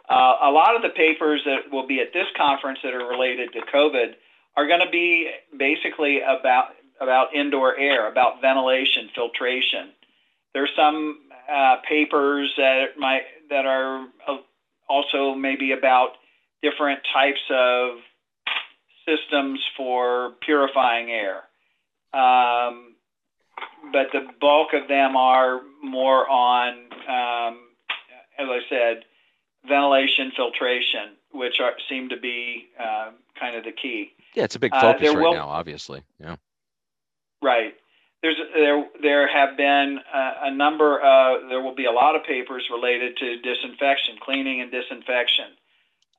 [0.09, 3.55] Uh, a lot of the papers that will be at this conference that are related
[3.55, 4.15] to COVID
[4.55, 6.67] are going to be basically about
[7.01, 9.91] about indoor air, about ventilation, filtration.
[10.55, 11.19] There's some
[11.53, 14.39] uh, papers that might that are uh,
[14.89, 16.11] also maybe about
[16.63, 17.99] different types of
[19.07, 21.43] systems for purifying air.
[22.19, 22.95] Um,
[23.93, 26.69] but the bulk of them are more on,
[27.09, 27.61] um,
[28.39, 29.05] as I said,
[29.69, 34.13] ventilation, filtration, which are, seem to be uh, kind of the key.
[34.35, 36.03] Yeah, it's a big uh, focus uh, right will, now, obviously.
[36.19, 36.37] Yeah.
[37.43, 37.75] Right.
[38.25, 40.99] There's there there have been a, a number.
[40.99, 45.53] Of, there will be a lot of papers related to disinfection, cleaning, and disinfection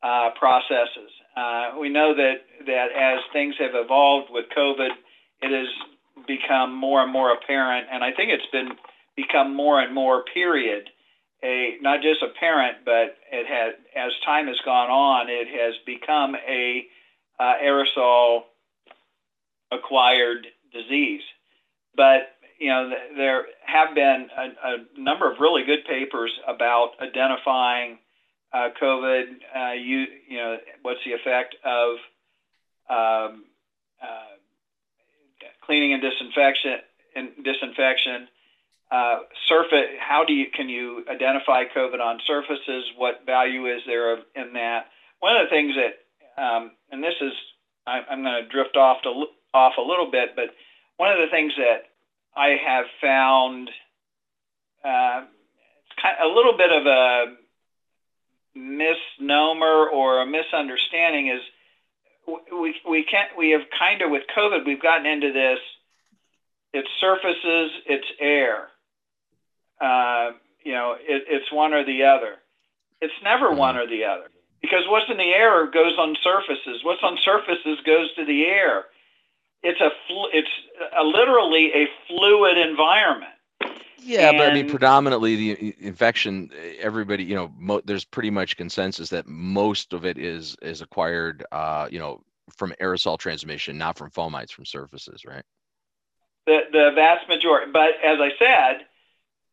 [0.03, 1.09] uh, processes.
[1.35, 4.91] Uh, we know that that as things have evolved with COVID,
[5.41, 5.67] it has
[6.27, 8.73] become more and more apparent, and I think it's been
[9.15, 10.91] become more and more period.
[11.43, 16.35] A not just apparent, but it had as time has gone on, it has become
[16.35, 16.85] a
[17.39, 18.41] uh, aerosol
[19.71, 21.23] acquired disease.
[21.95, 27.97] But you know, there have been a, a number of really good papers about identifying
[28.53, 29.23] uh, COVID.
[29.55, 31.97] Uh, you, you know, what's the effect of
[32.89, 33.45] um,
[34.01, 34.35] uh,
[35.65, 36.77] cleaning and disinfection
[37.15, 38.27] and disinfection.
[38.91, 42.85] Uh, surface, how do you can you identify COVID on surfaces?
[42.97, 44.87] What value is there of, in that?
[45.19, 47.33] One of the things that, um, and this is,
[47.87, 50.49] I, I'm going to drift off to off a little bit, but
[50.97, 51.83] one of the things that
[52.35, 53.69] I have found
[54.83, 55.25] uh,
[55.85, 57.35] it's kind of a little bit of a
[58.55, 61.41] misnomer or a misunderstanding is
[62.27, 65.59] we we can't we have kind of with COVID we've gotten into this.
[66.73, 68.67] It's surfaces, it's air.
[69.79, 70.31] Uh,
[70.63, 72.35] you know, it, it's one or the other.
[73.01, 73.57] It's never mm-hmm.
[73.57, 74.29] one or the other
[74.61, 76.83] because what's in the air goes on surfaces.
[76.83, 78.85] What's on surfaces goes to the air.
[79.65, 80.49] It's a fl- it's
[80.95, 83.31] a, literally a fluid environment.
[83.97, 86.51] Yeah, and, but I mean, predominantly the infection.
[86.79, 91.43] Everybody, you know, mo- there's pretty much consensus that most of it is is acquired,
[91.51, 92.21] uh, you know,
[92.55, 95.43] from aerosol transmission, not from fomites from surfaces, right?
[96.45, 97.71] The the vast majority.
[97.71, 98.85] But as I said,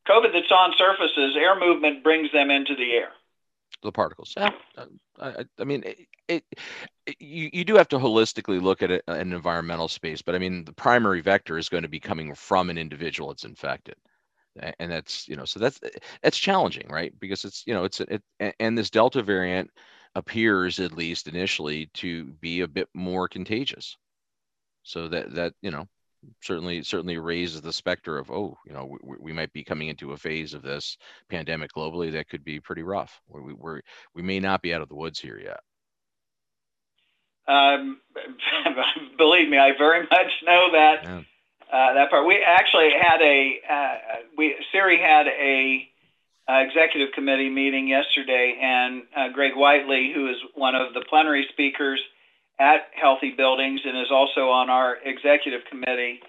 [0.07, 3.13] COVID that's on surfaces, air movement brings them into the air.
[3.83, 4.33] The particles.
[4.37, 4.87] Yeah, uh,
[5.21, 6.45] I, I mean, it, it,
[7.19, 10.39] you you do have to holistically look at it, uh, an environmental space, but I
[10.39, 13.97] mean, the primary vector is going to be coming from an individual that's infected.
[14.79, 15.89] And that's you know so that's uh,
[16.23, 17.13] that's challenging right?
[17.19, 18.23] Because it's you know it's it
[18.61, 19.71] and this delta variant
[20.15, 23.97] appears at least initially to be a bit more contagious.
[24.85, 25.89] So that that you know
[26.41, 30.13] certainly certainly raises the specter of oh you know we, we might be coming into
[30.13, 30.97] a phase of this
[31.29, 33.81] pandemic globally that could be pretty rough we we
[34.15, 35.61] we may not be out of the woods here yet
[37.49, 38.01] um,
[39.19, 41.23] believe me i very much know that yeah.
[41.73, 42.27] Uh, that part.
[42.27, 43.95] We actually had a uh,
[44.37, 45.89] we CIRI had a
[46.47, 51.47] uh, executive committee meeting yesterday, and uh, Greg Whiteley, who is one of the plenary
[51.51, 51.99] speakers
[52.63, 56.21] at Healthy Buildings and is also on our executive committee,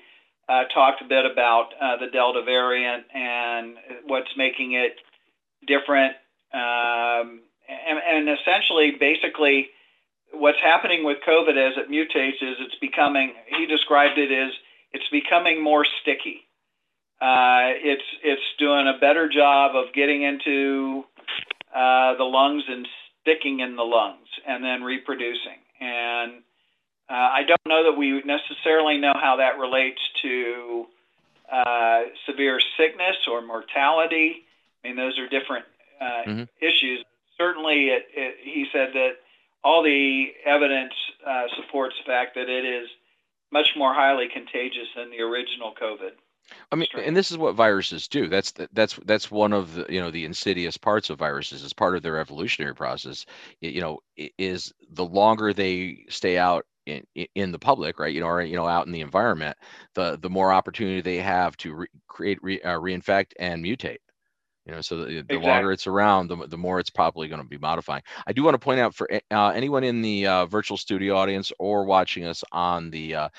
[0.49, 3.75] uh, talked a bit about uh, the Delta variant and
[4.07, 4.95] what's making it
[5.67, 6.15] different,
[6.53, 9.69] um, and, and essentially, basically,
[10.33, 13.33] what's happening with COVID as it mutates is it's becoming.
[13.57, 14.51] He described it as
[14.91, 16.41] it's becoming more sticky.
[17.21, 21.03] Uh, it's it's doing a better job of getting into
[21.73, 22.87] uh, the lungs and
[23.21, 25.62] sticking in the lungs and then reproducing.
[25.83, 26.31] And
[27.09, 30.85] uh, I don't know that we necessarily know how that relates to
[31.51, 34.45] uh, severe sickness or mortality.
[34.83, 35.65] I mean, those are different
[35.99, 36.43] uh, mm-hmm.
[36.61, 37.03] issues.
[37.37, 39.11] Certainly, it, it, he said that
[39.63, 40.93] all the evidence
[41.27, 42.87] uh, supports the fact that it is
[43.51, 46.11] much more highly contagious than the original COVID.
[46.71, 48.27] I mean, and this is what viruses do.
[48.27, 51.95] That's that's that's one of the you know the insidious parts of viruses as part
[51.95, 53.25] of their evolutionary process.
[53.61, 53.99] You know,
[54.37, 58.13] is the longer they stay out in in the public, right?
[58.13, 59.57] You know, or you know, out in the environment,
[59.95, 63.99] the the more opportunity they have to re- create, re, uh, reinfect, and mutate
[64.65, 65.37] you know so the, the exactly.
[65.37, 68.53] longer it's around the, the more it's probably going to be modifying i do want
[68.53, 72.43] to point out for uh, anyone in the uh, virtual studio audience or watching us
[72.51, 73.29] on the uh,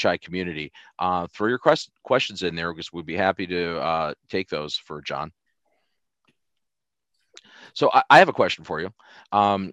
[0.00, 4.14] hi community uh, throw your quest- questions in there because we'd be happy to uh,
[4.28, 5.30] take those for john
[7.74, 8.90] so I, I have a question for you
[9.32, 9.72] um,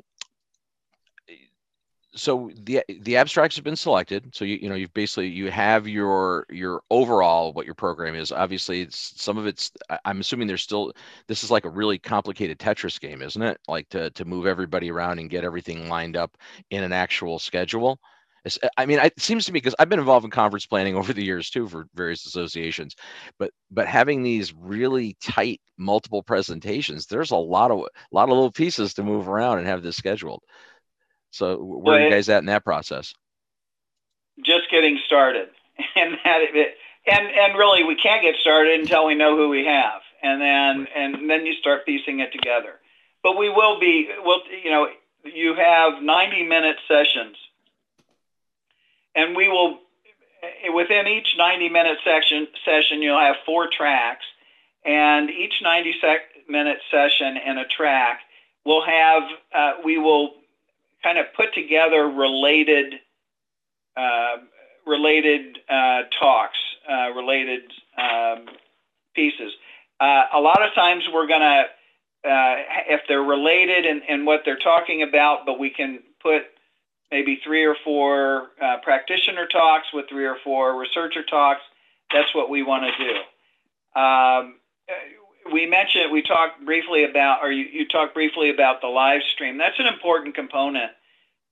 [2.16, 4.34] so the the abstracts have been selected.
[4.36, 8.32] So you you know you've basically you have your your overall what your program is.
[8.32, 9.72] Obviously some of it's
[10.06, 10.92] i'm assuming there's still
[11.28, 13.60] this is like a really complicated tetris game isn't it?
[13.68, 16.36] Like to to move everybody around and get everything lined up
[16.72, 18.00] in an actual schedule.
[18.46, 21.14] Uh, I mean, it seems to me because I've been involved in conference planning over
[21.14, 22.96] the years too for various associations,
[23.38, 28.30] but but having these really tight multiple presentations, there's a lot of a lot of
[28.30, 30.44] little pieces to move around and have this scheduled.
[31.32, 33.14] So where are you guys at in that process?
[34.44, 35.50] Just getting started,
[35.96, 36.42] and that
[37.08, 40.88] and and really we can't get started until we know who we have, and then
[40.96, 42.80] and then you start piecing it together.
[43.24, 44.88] But we will be well, you know,
[45.24, 47.36] you have 90 minute sessions,
[49.16, 49.80] and we will
[50.74, 54.26] within each 90 minute section session you'll have four tracks,
[54.86, 58.22] and each 90 sec- minute session and a track
[58.66, 60.34] will have uh, we will
[61.04, 62.96] kind of put together related
[63.96, 64.38] uh,
[64.86, 66.58] related uh, talks,
[66.90, 67.62] uh, related
[67.98, 68.46] um,
[69.16, 69.52] pieces.
[70.00, 72.56] Uh, a lot of times we're going to, uh,
[72.88, 76.44] if they're related and, in what they're talking about, but we can put
[77.12, 81.62] maybe three or four uh, practitioner talks with three or four researcher talks.
[82.12, 84.00] That's what we want to do.
[84.00, 84.56] Um,
[85.52, 89.58] we mentioned, we talked briefly about, or you, you talked briefly about the live stream.
[89.58, 90.92] That's an important component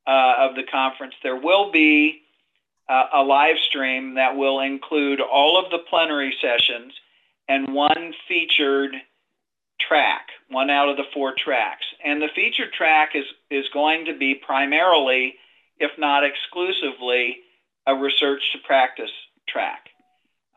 [0.06, 1.16] uh, of the conference.
[1.22, 2.22] There will be
[2.90, 6.94] uh, a live stream that will include all of the plenary sessions
[7.50, 8.96] and one featured
[9.80, 11.86] track, one out of the four tracks.
[12.04, 15.36] And the featured track is, is going to be primarily,
[15.80, 17.38] if not exclusively,
[17.86, 19.12] a research to practice
[19.48, 19.90] track.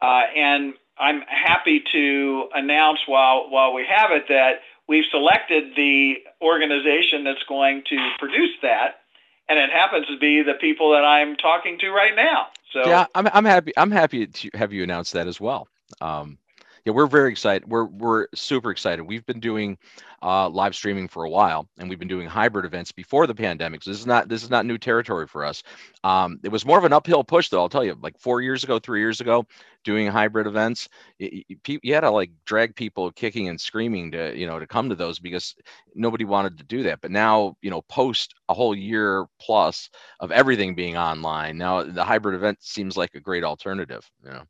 [0.03, 6.17] Uh, and I'm happy to announce while while we have it that we've selected the
[6.43, 9.01] organization that's going to produce that,
[9.49, 12.49] and it happens to be the people that I'm talking to right now.
[12.73, 15.69] So yeah, I'm I'm happy I'm happy to have you announce that as well.
[16.01, 16.39] Um,
[16.85, 17.69] yeah, we're very excited.
[17.69, 19.03] We're we're super excited.
[19.03, 19.79] We've been doing
[20.23, 23.83] uh, live streaming for a while, and we've been doing hybrid events before the pandemic.
[23.83, 25.63] So this is not this is not new territory for us.
[26.05, 27.61] Um, it was more of an uphill push, though.
[27.61, 29.47] I'll tell you, like four years ago, three years ago,
[29.85, 34.37] doing hybrid events, it, it, you had to like drag people kicking and screaming to
[34.39, 35.55] you know to come to those because
[35.95, 37.01] nobody wanted to do that.
[37.01, 39.89] But now, you know, post a whole year plus
[40.21, 44.09] of everything being online, now the hybrid event seems like a great alternative.
[44.25, 44.43] You know.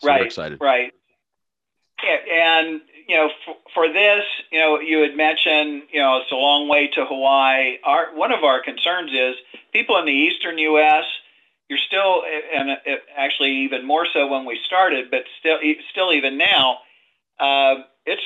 [0.00, 0.26] So right.
[0.26, 0.58] excited.
[0.60, 0.92] Right.
[2.02, 6.30] Yeah, and you know, for, for, this, you know, you had mentioned, you know, it's
[6.30, 7.78] a long way to Hawaii.
[7.82, 9.34] Our one of our concerns is
[9.72, 11.04] people in the eastern U.S.
[11.68, 12.22] You're still,
[12.54, 12.70] and
[13.16, 15.58] actually even more so when we started, but still,
[15.90, 16.78] still even now,
[17.38, 18.22] uh, it's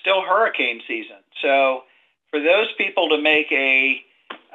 [0.00, 1.16] still hurricane season.
[1.42, 1.82] So
[2.30, 4.02] for those people to make a,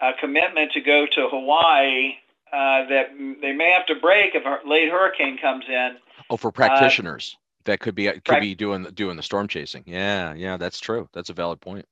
[0.01, 2.13] a commitment to go to Hawaii,
[2.53, 3.09] uh, that
[3.41, 5.97] they may have to break if a late hurricane comes in
[6.31, 7.35] Oh, for practitioners.
[7.61, 9.83] Uh, that could be could be doing doing the storm chasing.
[9.85, 11.07] Yeah, yeah, that's true.
[11.13, 11.85] That's a valid point.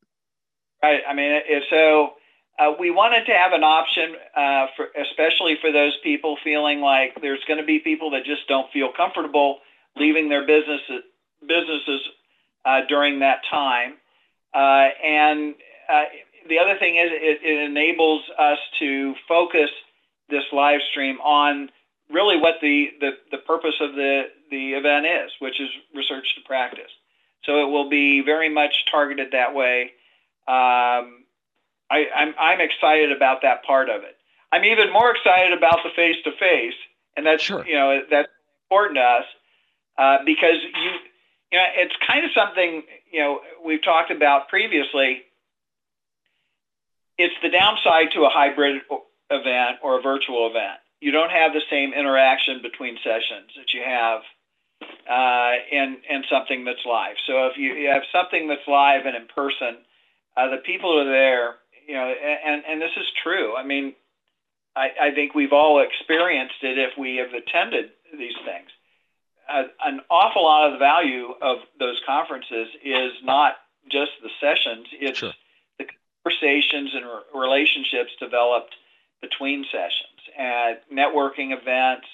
[0.82, 1.02] Right.
[1.08, 2.14] I mean, so
[2.58, 7.22] uh, we wanted to have an option uh, for, especially for those people feeling like
[7.22, 9.60] there's going to be people that just don't feel comfortable
[9.96, 11.04] leaving their businesses
[11.46, 12.02] businesses
[12.66, 13.94] uh, during that time.
[14.54, 15.56] Uh, and
[15.90, 16.04] uh,
[16.48, 19.70] the other thing is, it, it enables us to focus
[20.30, 21.70] this live stream on
[22.10, 26.42] really what the, the, the purpose of the, the event is, which is research to
[26.42, 26.92] practice.
[27.44, 29.92] So it will be very much targeted that way.
[30.48, 31.26] Um,
[31.92, 34.16] I, I'm, I'm excited about that part of it.
[34.52, 36.74] I'm even more excited about the face to face,
[37.16, 37.66] and that's sure.
[37.66, 38.30] you know that's
[38.66, 39.26] important to us
[39.98, 40.92] uh, because you
[41.52, 42.82] you know it's kind of something
[43.12, 45.22] you know we've talked about previously.
[47.20, 48.82] It's the downside to a hybrid
[49.30, 53.82] event or a virtual event you don't have the same interaction between sessions that you
[53.84, 54.22] have
[54.82, 57.16] uh, in in something that's live.
[57.28, 59.78] So if you, you have something that's live and in person,
[60.38, 61.56] uh, the people are there.
[61.88, 63.56] You know, and and this is true.
[63.56, 63.96] I mean,
[64.76, 68.70] I, I think we've all experienced it if we have attended these things.
[69.52, 73.56] Uh, an awful lot of the value of those conferences is not
[73.92, 75.34] just the sessions; it's sure.
[75.80, 75.88] the
[76.24, 78.76] conversations and re- relationships developed
[79.22, 82.08] between sessions at networking events,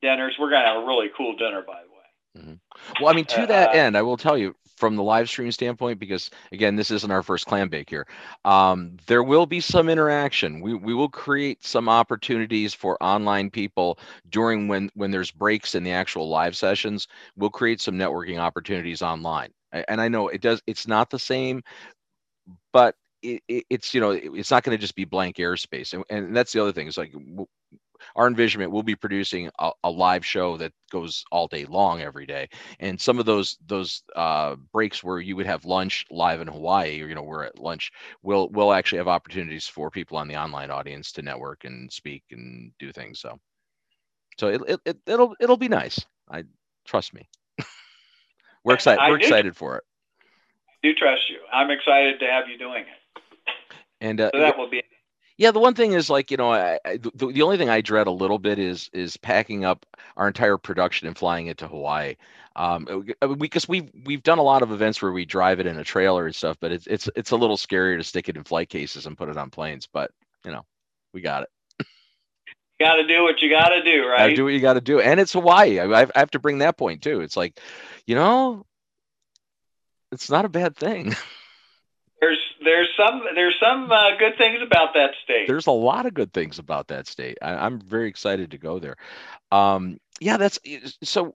[0.00, 0.36] dinners.
[0.38, 1.91] We're going to have a really cool dinner, by the way.
[2.36, 2.54] Mm-hmm.
[3.00, 5.52] Well, I mean, to that uh, end, I will tell you from the live stream
[5.52, 8.06] standpoint, because again, this isn't our first clam bake here.
[8.44, 10.60] Um, there will be some interaction.
[10.60, 13.98] We, we will create some opportunities for online people
[14.30, 17.06] during when when there's breaks in the actual live sessions.
[17.36, 19.52] We'll create some networking opportunities online.
[19.88, 20.62] And I know it does.
[20.66, 21.62] It's not the same,
[22.72, 26.04] but it, it, it's you know it's not going to just be blank airspace, and,
[26.10, 26.88] and that's the other thing.
[26.88, 27.12] Is like
[28.16, 32.26] our envisionment will be producing a, a, live show that goes all day long every
[32.26, 32.48] day.
[32.80, 37.00] And some of those those uh, breaks where you would have lunch live in hawaii
[37.00, 37.92] or you know we're at lunch
[38.22, 42.22] we'll we'll actually have opportunities for people on the online audience to network and speak
[42.30, 43.38] and do things so.
[44.38, 46.04] So it, it, it it'll it'll be nice.
[46.30, 46.44] I
[46.84, 47.28] trust me.
[48.64, 49.84] We're excited we're excited for it.
[50.68, 51.38] I do trust you.
[51.52, 53.22] I'm excited to have you doing it.
[54.00, 54.81] And uh, so that will be
[55.36, 57.80] yeah, the one thing is like you know, I, I, the, the only thing I
[57.80, 61.68] dread a little bit is is packing up our entire production and flying it to
[61.68, 62.16] Hawaii.
[62.54, 63.06] Um,
[63.38, 66.26] because we've we've done a lot of events where we drive it in a trailer
[66.26, 69.06] and stuff, but it's it's it's a little scarier to stick it in flight cases
[69.06, 69.88] and put it on planes.
[69.90, 70.10] But
[70.44, 70.64] you know,
[71.14, 71.48] we got it.
[72.78, 74.18] You got to do what you got to do, right?
[74.18, 75.78] Gotta do what you got to do, and it's Hawaii.
[75.78, 77.20] I, I have to bring that point too.
[77.20, 77.60] It's like,
[78.06, 78.66] you know,
[80.10, 81.14] it's not a bad thing.
[82.22, 85.48] There's there's some there's some uh, good things about that state.
[85.48, 87.36] There's a lot of good things about that state.
[87.42, 88.96] I, am very excited to go there.
[89.50, 90.60] Um, yeah, that's
[91.02, 91.34] so.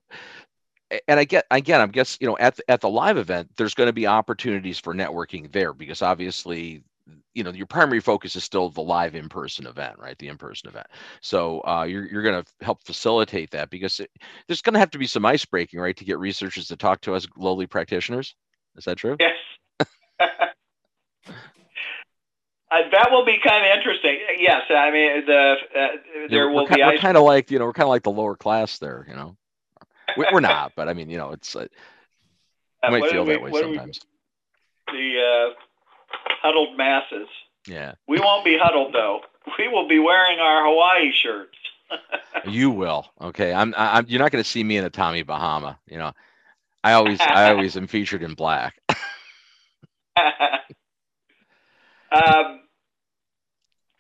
[1.10, 3.74] And I get again, I guess you know at the, at the live event, there's
[3.74, 6.86] going to be opportunities for networking there because obviously
[7.34, 10.88] you know your primary focus is still the live in-person event right the in-person event
[11.22, 14.10] so uh, you're, you're going to help facilitate that because it,
[14.48, 17.00] there's going to have to be some ice breaking right to get researchers to talk
[17.00, 18.36] to us lowly practitioners
[18.76, 19.88] is that true yes
[22.70, 24.20] Uh, that will be kind of interesting.
[24.40, 25.88] Yes, I mean the uh,
[26.30, 26.84] there will we're, be.
[26.84, 29.06] We're kind of like you know we're kind of like the lower class there.
[29.08, 29.38] You know,
[30.18, 31.56] we're not, but I mean you know it's.
[31.56, 31.68] Uh,
[32.84, 34.02] I might feel we, that way sometimes.
[34.92, 35.54] We, the uh,
[36.42, 37.28] huddled masses.
[37.68, 37.94] Yeah.
[38.08, 39.22] We won't be huddled though.
[39.58, 41.58] We will be wearing our Hawaii shirts.
[42.48, 43.06] you will.
[43.22, 43.54] Okay.
[43.54, 43.74] I'm.
[43.78, 44.06] I'm.
[44.08, 45.80] You're not going to see me in a Tommy Bahama.
[45.88, 46.12] You know,
[46.84, 47.20] I always.
[47.22, 48.76] I always am featured in black.
[52.12, 52.62] Um,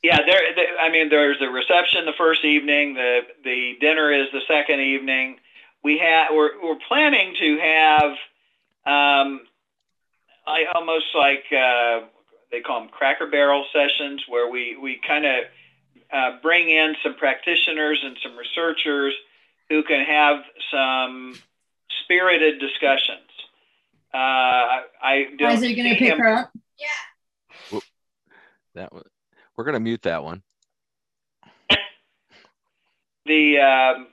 [0.03, 0.41] yeah, there.
[0.79, 2.93] I mean, there's a reception the first evening.
[2.93, 5.37] The the dinner is the second evening.
[5.83, 8.11] We have we're we're planning to have,
[8.85, 9.41] um,
[10.45, 12.01] I almost like uh,
[12.51, 15.35] they call them Cracker Barrel sessions, where we we kind of
[16.11, 19.13] uh, bring in some practitioners and some researchers
[19.69, 21.37] who can have some
[22.03, 23.27] spirited discussions.
[24.13, 25.51] Uh, I, I don't.
[25.53, 26.51] Is he going to pick him, her up?
[26.79, 26.87] Yeah.
[28.77, 29.03] That was,
[29.55, 30.43] we're gonna mute that one.
[33.25, 34.07] the um,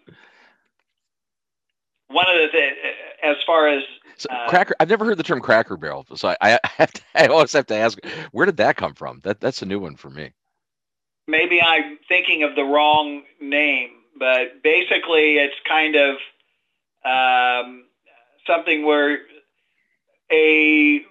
[2.08, 2.76] one of the th-
[3.22, 3.82] as far as
[4.16, 7.02] so, uh, cracker, I've never heard the term Cracker Barrel, so I, I have to,
[7.14, 7.98] I always have to ask,
[8.32, 9.20] where did that come from?
[9.22, 10.32] That that's a new one for me.
[11.26, 16.16] Maybe I'm thinking of the wrong name, but basically, it's kind of
[17.04, 17.84] um,
[18.46, 19.18] something where
[20.32, 21.04] a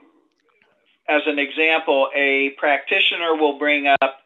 [1.07, 4.19] as an example, a practitioner will bring up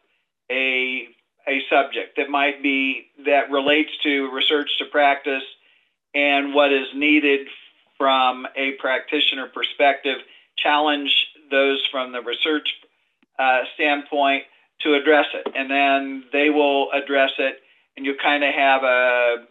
[0.51, 1.07] a
[1.47, 5.43] a subject that might be that relates to research to practice
[6.13, 7.47] and what is needed
[7.97, 10.17] from a practitioner perspective,
[10.57, 12.75] challenge those from the research
[13.39, 14.43] uh, standpoint
[14.81, 15.47] to address it.
[15.55, 17.59] And then they will address it,
[17.95, 19.45] and you kind of have a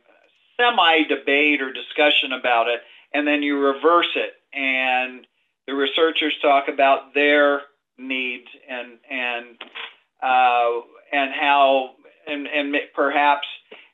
[0.56, 2.80] semi debate or discussion about it,
[3.12, 5.26] and then you reverse it and
[5.66, 7.62] the researchers talk about their
[7.98, 9.56] needs and and
[10.22, 10.80] uh,
[11.12, 11.90] and how
[12.26, 13.46] and and perhaps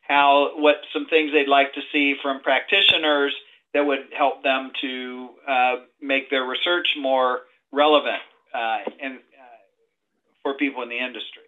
[0.02, 3.34] how what some things they'd like to see from practitioners
[3.74, 7.40] that would help them to uh, make their research more
[7.72, 8.20] relevant
[8.54, 11.42] uh, and uh, for people in the industry.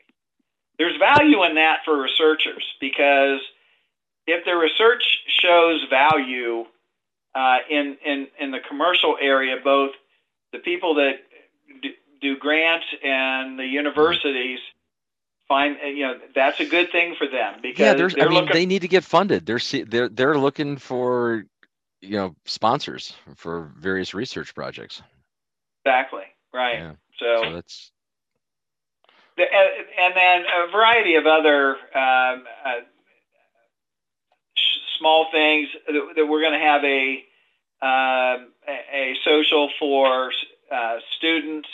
[0.78, 3.40] There's value in that for researchers because
[4.26, 6.64] if the research shows value
[7.34, 9.90] uh, in, in, in the commercial area, both
[10.54, 11.14] the people that
[12.22, 14.60] do grants and the universities
[15.48, 18.52] find you know that's a good thing for them because yeah, there's, I mean, looking,
[18.52, 19.44] they need to get funded.
[19.44, 21.44] They're they're they're looking for
[22.00, 25.02] you know sponsors for various research projects.
[25.84, 26.22] Exactly
[26.54, 26.78] right.
[26.78, 26.92] Yeah.
[27.18, 27.90] So, so that's
[29.36, 32.80] and then a variety of other um, uh,
[34.98, 37.24] small things that we're going to have a
[37.82, 40.32] um, a, social for
[40.72, 41.68] uh, students,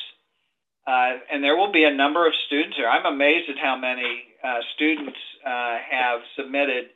[0.87, 2.89] uh, and there will be a number of students here.
[2.89, 6.91] I'm amazed at how many uh, students uh, have submitted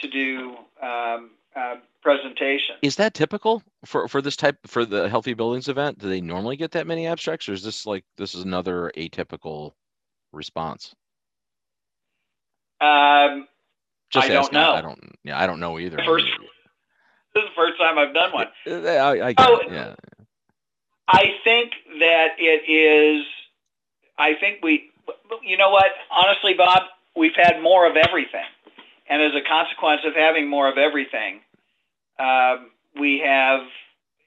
[0.00, 2.76] to do um, uh, presentation.
[2.82, 5.98] Is that typical for, for this type for the Healthy Buildings event?
[5.98, 9.72] Do they normally get that many abstracts, or is this like this is another atypical
[10.32, 10.94] response?
[12.80, 13.48] Um,
[14.10, 14.72] Just I don't know.
[14.72, 15.16] I don't.
[15.24, 15.98] Yeah, I don't know either.
[16.04, 16.26] First,
[17.36, 18.46] this is the first time I've done one.
[18.66, 19.60] I, I oh.
[19.70, 19.94] Yeah.
[21.08, 23.24] I think that it is
[24.18, 24.90] I think we,
[25.42, 25.86] you know what?
[26.10, 26.82] Honestly, Bob,
[27.14, 28.44] we've had more of everything,
[29.08, 31.40] and as a consequence of having more of everything,
[32.18, 32.56] uh,
[32.98, 33.60] we have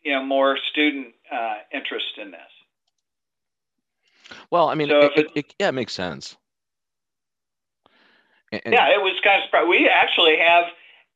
[0.03, 2.39] you know more student uh, interest in this.
[4.51, 6.37] Well, I mean, so it, it, it, yeah, it makes sense.
[8.51, 9.69] And, yeah, it was kind of surprising.
[9.69, 10.65] We actually have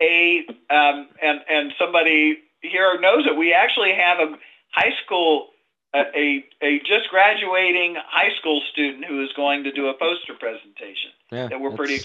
[0.04, 3.38] a um, and and somebody here knows it.
[3.38, 4.38] We actually have a
[4.72, 5.50] high school
[5.96, 11.12] a, a just graduating high school student who is going to do a poster presentation
[11.32, 12.02] yeah, that we're pretty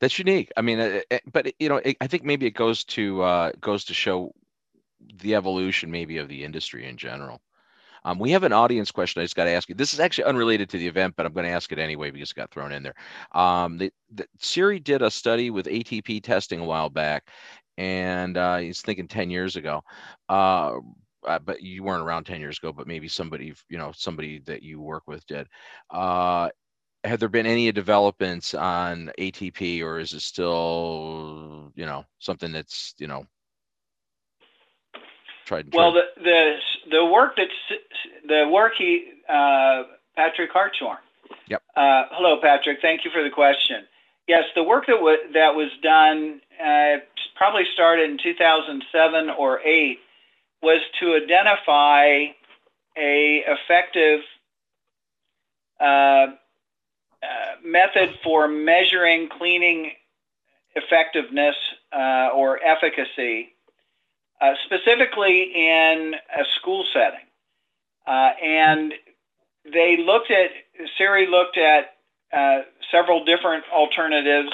[0.00, 3.22] that's unique i mean uh, uh, but you know i think maybe it goes to
[3.22, 4.32] uh, goes to show
[5.20, 7.40] the evolution maybe of the industry in general
[8.06, 9.74] um, we have an audience question I just got to ask you.
[9.74, 12.30] This is actually unrelated to the event, but I'm going to ask it anyway because
[12.30, 12.94] it got thrown in there.
[13.32, 17.28] Um, the, the, CIRI did a study with ATP testing a while back,
[17.76, 19.82] and uh, he's thinking 10 years ago.
[20.28, 20.74] Uh,
[21.26, 24.62] uh, but you weren't around 10 years ago, but maybe somebody, you know, somebody that
[24.62, 25.48] you work with did.
[25.90, 26.48] Uh,
[27.02, 32.94] have there been any developments on ATP or is it still, you know, something that's,
[32.98, 33.26] you know,
[35.46, 35.72] tried?
[35.72, 36.56] Well, the, the,
[36.90, 37.80] the work that's,
[38.26, 39.84] the work he, uh,
[40.14, 40.98] Patrick Hartshorn.
[41.48, 41.62] Yep.
[41.74, 42.78] Uh, hello, Patrick.
[42.82, 43.86] Thank you for the question.
[44.28, 46.96] Yes, the work that, w- that was done uh,
[47.36, 49.98] probably started in 2007 or 8
[50.62, 52.26] was to identify
[52.96, 54.20] a effective
[55.80, 56.26] uh, uh,
[57.64, 59.92] method for measuring cleaning
[60.74, 61.56] effectiveness
[61.92, 63.54] uh, or efficacy,
[64.40, 67.20] uh, specifically in a school setting.
[68.06, 68.92] Uh, and
[69.72, 70.50] they looked at,
[70.98, 71.94] CIRI looked at
[72.32, 74.52] uh, several different alternatives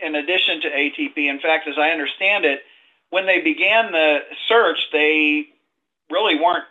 [0.00, 1.16] in addition to ATP.
[1.16, 2.60] In fact, as I understand it,
[3.10, 5.48] when they began the search, they
[6.10, 6.64] really weren't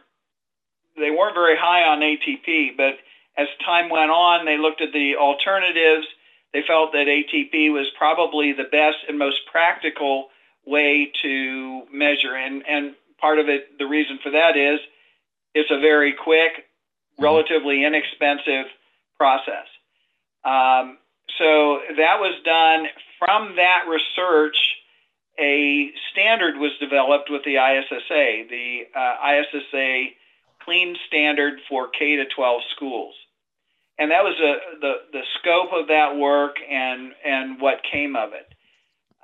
[0.98, 2.98] they weren't very high on ATP, but
[3.38, 6.08] as time went on, they looked at the alternatives.
[6.54, 10.30] They felt that ATP was probably the best and most practical
[10.66, 12.36] way to measure.
[12.36, 14.80] And, and part of it, the reason for that is
[15.54, 17.24] it's a very quick, mm-hmm.
[17.24, 18.66] relatively inexpensive
[19.18, 19.68] process.
[20.44, 20.98] Um,
[21.38, 22.86] so that was done
[23.20, 24.58] from that research
[25.38, 30.06] a standard was developed with the ISSA, the uh, ISSA
[30.64, 33.16] Clean Standard for K to 12 schools.
[33.98, 38.34] And that was a, the, the scope of that work and, and what came of
[38.34, 38.48] it.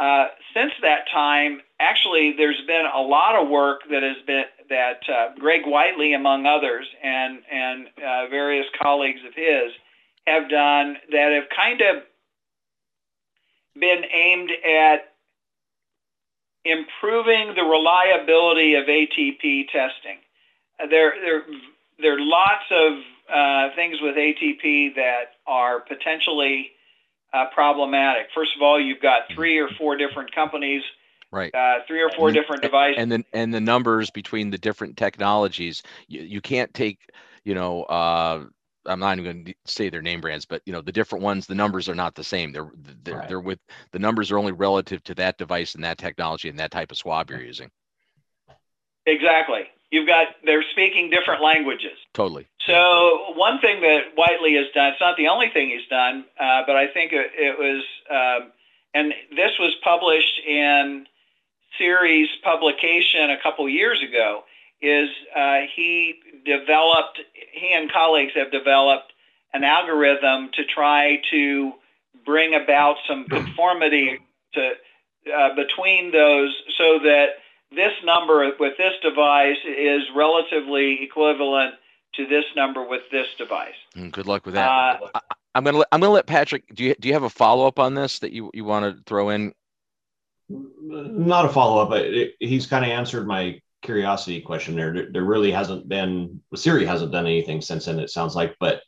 [0.02, 5.02] Uh, since that time, actually, there's been a lot of work that has been that
[5.08, 9.72] uh, Greg Whiteley, among others, and and uh, various colleagues of his
[10.26, 12.04] have done that have kind of
[13.80, 15.14] been aimed at
[16.66, 20.18] improving the reliability of ATP testing.
[20.82, 21.44] Uh, there, there,
[22.00, 22.94] there are lots of
[23.34, 26.72] uh, things with ATP that are potentially
[27.34, 28.28] uh, problematic.
[28.36, 30.84] First of all, you've got three or four different companies,
[31.32, 31.54] right?
[31.54, 34.98] Uh, three or four and, different devices, and then and the numbers between the different
[34.98, 35.84] technologies.
[36.08, 37.00] You, you can't take,
[37.44, 38.46] you know, uh,
[38.86, 41.48] I'm not even going to say their name brands, but you know the different ones,
[41.48, 42.52] the numbers are not the same.
[42.52, 42.72] They're
[43.04, 43.28] they're, right.
[43.28, 43.60] they're with
[43.92, 46.98] the numbers are only relative to that device and that technology and that type of
[46.98, 47.70] swab you're using.
[49.06, 49.62] Exactly.
[49.92, 51.98] You've got they're speaking different languages.
[52.14, 52.48] Totally.
[52.66, 56.62] So one thing that Whiteley has done, it's not the only thing he's done, uh,
[56.66, 58.52] but I think it, it was, um,
[58.94, 61.08] and this was published in
[61.78, 64.44] CIRI's publication a couple years ago
[64.82, 66.16] is uh, he
[66.46, 67.20] developed,
[67.54, 69.14] he and colleagues have developed
[69.54, 71.74] an algorithm to try to
[72.26, 74.20] bring about some conformity
[74.54, 74.72] to,
[75.34, 77.36] uh, between those so that
[77.72, 81.76] this number with this device is relatively equivalent
[82.16, 83.74] to this number with this device.
[83.96, 84.68] Mm, good luck with that.
[84.68, 85.20] Uh,
[85.56, 86.64] I, am gonna let, I'm gonna let Patrick.
[86.74, 89.04] Do you do you have a follow up on this that you you want to
[89.06, 89.54] throw in?
[90.50, 95.08] Not a follow up, but it, he's kind of answered my curiosity question there.
[95.12, 98.00] There really hasn't been CIRI hasn't done anything since then.
[98.00, 98.82] It sounds like, but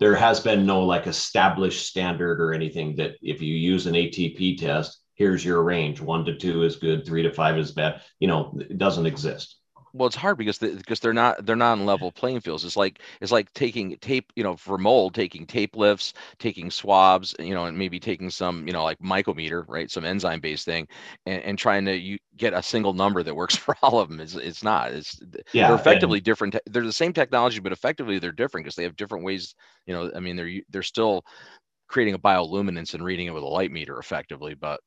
[0.00, 4.58] there has been no like established standard or anything that if you use an ATP
[4.58, 6.00] test, here's your range.
[6.00, 7.06] One to two is good.
[7.06, 8.02] Three to five is bad.
[8.18, 9.56] You know, it doesn't exist
[9.92, 12.76] well it's hard because they, because they're not they're not on level playing fields it's
[12.76, 17.54] like it's like taking tape you know for mold taking tape lifts taking swabs you
[17.54, 20.86] know and maybe taking some you know like mycometer right some enzyme based thing
[21.26, 24.20] and, and trying to you get a single number that works for all of them
[24.20, 25.20] it's, it's not it's
[25.52, 28.84] yeah, they're effectively and, different they're the same technology but effectively they're different because they
[28.84, 29.54] have different ways
[29.86, 31.22] you know i mean they're they're still
[31.88, 34.80] creating a bioluminescence and reading it with a light meter effectively but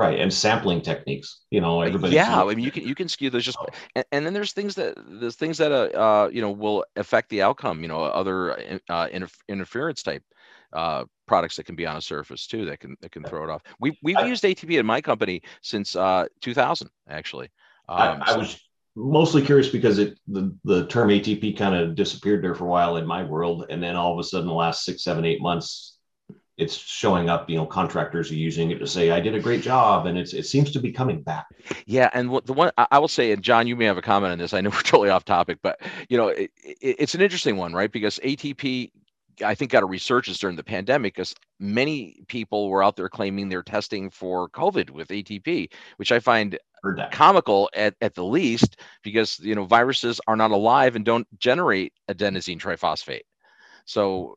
[0.00, 1.42] Right, and sampling techniques.
[1.50, 2.14] You know, everybody.
[2.14, 3.58] Yeah, I mean, you can you can skew those just,
[3.94, 7.28] and, and then there's things that there's things that uh, uh you know will affect
[7.28, 7.82] the outcome.
[7.82, 9.08] You know, other uh,
[9.48, 10.22] interference type
[10.72, 13.50] uh, products that can be on a surface too that can that can throw it
[13.50, 13.60] off.
[13.78, 17.50] We we've I, used ATP in my company since uh 2000 actually.
[17.86, 18.58] Um, I, I was
[18.96, 22.96] mostly curious because it the, the term ATP kind of disappeared there for a while
[22.96, 25.98] in my world, and then all of a sudden, the last six, seven, eight months,
[26.60, 27.48] it's showing up.
[27.48, 30.32] You know, contractors are using it to say, "I did a great job," and it's
[30.32, 31.46] it seems to be coming back.
[31.86, 34.38] Yeah, and the one I will say, and John, you may have a comment on
[34.38, 34.52] this.
[34.54, 37.72] I know we're totally off topic, but you know, it, it, it's an interesting one,
[37.72, 37.90] right?
[37.90, 38.90] Because ATP
[39.42, 43.48] I think got a resurgence during the pandemic because many people were out there claiming
[43.48, 46.58] they're testing for COVID with ATP, which I find
[47.12, 51.92] comical at, at the least because you know viruses are not alive and don't generate
[52.10, 53.22] adenosine triphosphate.
[53.84, 54.36] So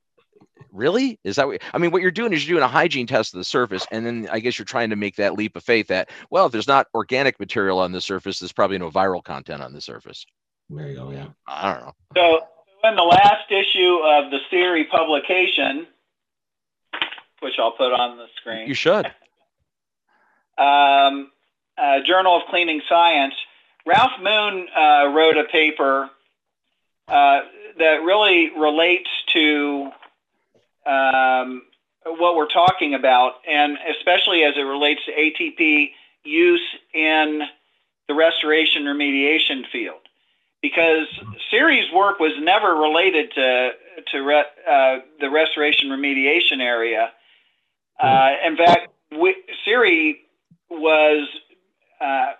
[0.71, 1.19] really?
[1.23, 3.37] Is that what, i mean what you're doing is you're doing a hygiene test of
[3.37, 6.09] the surface and then i guess you're trying to make that leap of faith that
[6.29, 9.73] well if there's not organic material on the surface there's probably no viral content on
[9.73, 10.25] the surface.
[10.69, 11.27] There you go yeah.
[11.47, 11.93] I don't know.
[12.15, 15.87] So in the last issue of the CIRI publication
[17.41, 18.67] which i'll put on the screen.
[18.67, 19.05] You should.
[20.57, 21.31] Um,
[21.77, 23.33] uh, journal of cleaning science
[23.85, 26.09] ralph moon uh, wrote a paper
[27.07, 27.41] uh,
[27.77, 29.91] that really relates to
[30.85, 31.63] um,
[32.05, 35.91] what we're talking about, and especially as it relates to ATP
[36.23, 36.61] use
[36.93, 37.41] in
[38.07, 39.99] the restoration remediation field.
[40.61, 41.07] Because
[41.51, 43.71] CIRI's work was never related to,
[44.11, 47.11] to re, uh, the restoration remediation area.
[47.99, 48.87] Uh, in fact,
[49.65, 50.21] CIRI
[50.69, 51.27] was,
[51.99, 52.31] uh,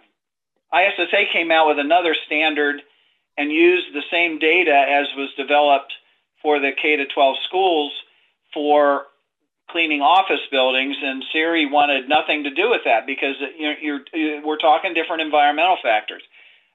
[0.74, 2.82] ISSA came out with another standard
[3.38, 5.94] and used the same data as was developed
[6.42, 7.92] for the K to 12 schools
[8.54, 9.04] for
[9.70, 14.58] cleaning office buildings, and CIRI wanted nothing to do with that because you're, you're, we're
[14.58, 16.22] talking different environmental factors.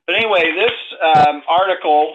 [0.07, 0.73] But anyway, this
[1.03, 2.15] um, article,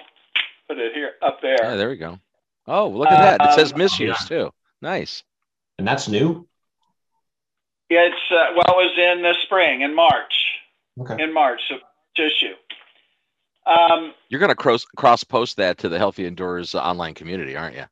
[0.67, 1.57] put it here up there.
[1.61, 2.19] Yeah, there we go.
[2.67, 3.49] Oh, look at that!
[3.49, 4.27] It says um, misuse yeah.
[4.27, 4.53] too.
[4.81, 5.23] Nice.
[5.77, 6.47] And that's new.
[7.89, 10.33] It's uh, well, it was in the spring, in March.
[10.99, 11.23] Okay.
[11.23, 11.75] In March, so
[12.21, 12.53] issue.
[13.65, 17.75] Um, You're going to cross cross post that to the Healthy Indoors online community, aren't
[17.75, 17.85] you?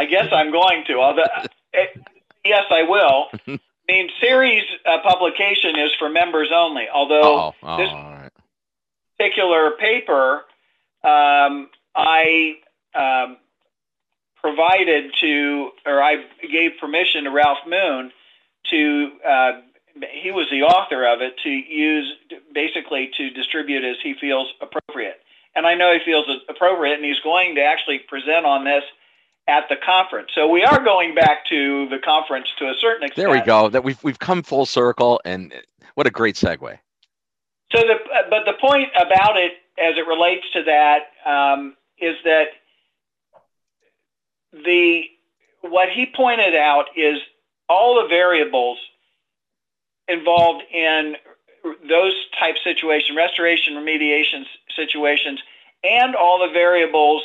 [0.00, 0.94] I guess I'm going to.
[0.94, 1.28] Although,
[1.74, 1.90] it,
[2.44, 3.26] yes, I will.
[3.46, 6.86] I mean, CIRI's uh, publication is for members only.
[6.92, 8.30] Although oh, this right.
[9.18, 10.44] particular paper,
[11.04, 12.54] um, I
[12.94, 13.36] um,
[14.36, 18.10] provided to, or I gave permission to Ralph Moon
[18.70, 19.10] to.
[19.28, 19.52] Uh,
[20.12, 22.10] he was the author of it to use
[22.54, 25.20] basically to distribute as he feels appropriate.
[25.54, 28.84] And I know he feels appropriate, and he's going to actually present on this
[29.48, 30.30] at the conference.
[30.34, 33.26] So we are going back to the conference to a certain extent.
[33.26, 33.68] There we go.
[33.68, 35.52] That we've we've come full circle, and
[35.94, 36.78] what a great segue.
[37.72, 37.94] So the
[38.28, 42.48] but the point about it, as it relates to that, um, is that
[44.52, 45.04] the
[45.62, 47.18] what he pointed out is
[47.68, 48.78] all the variables
[50.08, 51.16] involved in
[51.88, 55.40] those type situations, restoration, remediation situations,
[55.84, 57.22] and all the variables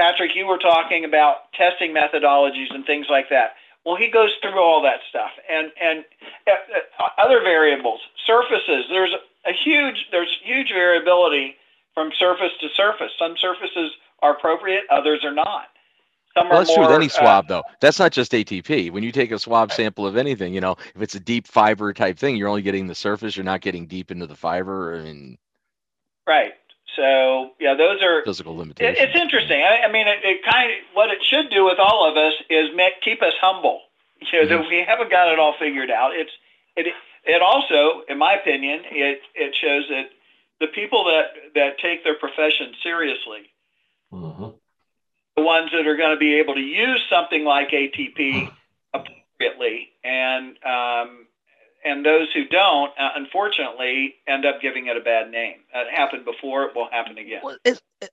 [0.00, 3.50] Patrick, you were talking about testing methodologies and things like that.
[3.84, 6.04] Well, he goes through all that stuff and and
[6.46, 8.86] uh, uh, other variables, surfaces.
[8.88, 9.14] There's
[9.46, 11.56] a huge there's huge variability
[11.92, 13.12] from surface to surface.
[13.18, 13.92] Some surfaces
[14.22, 15.68] are appropriate, others are not.
[16.34, 17.62] Some well, are that's more, true with any uh, swab, uh, though.
[17.82, 18.90] That's not just ATP.
[18.92, 21.92] When you take a swab sample of anything, you know, if it's a deep fiber
[21.92, 23.36] type thing, you're only getting the surface.
[23.36, 24.94] You're not getting deep into the fiber.
[24.94, 25.38] I mean,
[26.26, 26.52] right.
[26.96, 28.98] So yeah, those are physical limitations.
[28.98, 29.62] It, it's interesting.
[29.62, 32.34] I, I mean, it, it, kind of what it should do with all of us
[32.48, 33.82] is make, keep us humble.
[34.32, 34.62] You know mm-hmm.
[34.62, 36.14] that we haven't got it all figured out.
[36.14, 36.30] It's
[36.76, 36.92] it
[37.24, 40.10] it also, in my opinion, it it shows that
[40.60, 43.50] the people that that take their profession seriously,
[44.12, 44.48] mm-hmm.
[45.36, 48.54] the ones that are going to be able to use something like ATP mm-hmm.
[48.92, 51.26] appropriately, and um,
[51.84, 55.60] and those who don't, uh, unfortunately, end up giving it a bad name.
[55.74, 57.40] It happened before; it will happen again.
[57.42, 57.56] Well,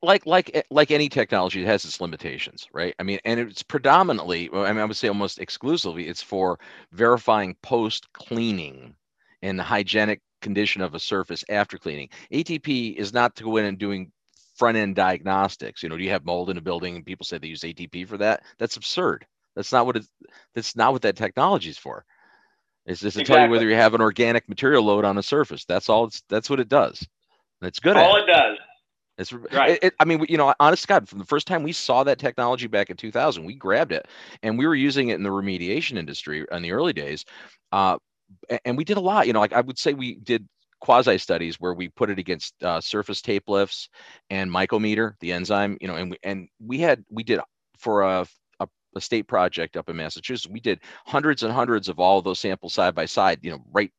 [0.01, 2.95] like like eh, like any technology, it has its limitations, right?
[2.99, 6.59] I mean, and it's predominantly, I mean, I would say almost exclusively, it's for
[6.91, 8.95] verifying post cleaning
[9.41, 12.09] and the hygienic condition of a surface after cleaning.
[12.32, 14.11] ATP is not to go in and doing
[14.55, 15.84] front end diagnostics.
[15.84, 18.07] You know, do you have mold in a building and people say they use ATP
[18.07, 18.43] for that?
[18.57, 19.26] That's absurd.
[19.55, 20.07] That's not what it.
[20.53, 22.05] That's not what that technology is for.
[22.88, 23.36] It's just to exactly.
[23.36, 25.66] tell you whether you have an organic material load on a surface.
[25.66, 26.06] That's all.
[26.06, 27.06] It's that's what it does.
[27.62, 27.98] It's good.
[27.98, 28.24] All it.
[28.24, 28.58] it does.
[29.18, 29.72] It's right.
[29.72, 32.20] It, it, I mean, you know, honest God, from the first time we saw that
[32.20, 34.08] technology back in 2000, we grabbed it
[34.44, 37.26] and we were using it in the remediation industry in the early days.
[37.72, 37.98] Uh,
[38.64, 39.28] and we did a lot.
[39.28, 40.48] You know, like I would say we did
[40.80, 43.90] quasi studies where we put it against uh, surface tape lifts
[44.30, 45.78] and mycometer, the enzyme.
[45.82, 47.40] You know, and we, and we had we did
[47.78, 48.28] for a,
[48.98, 50.52] a, state project up in Massachusetts.
[50.52, 53.39] We did hundreds and hundreds of all of those samples side by side.
[53.41, 53.91] You know, right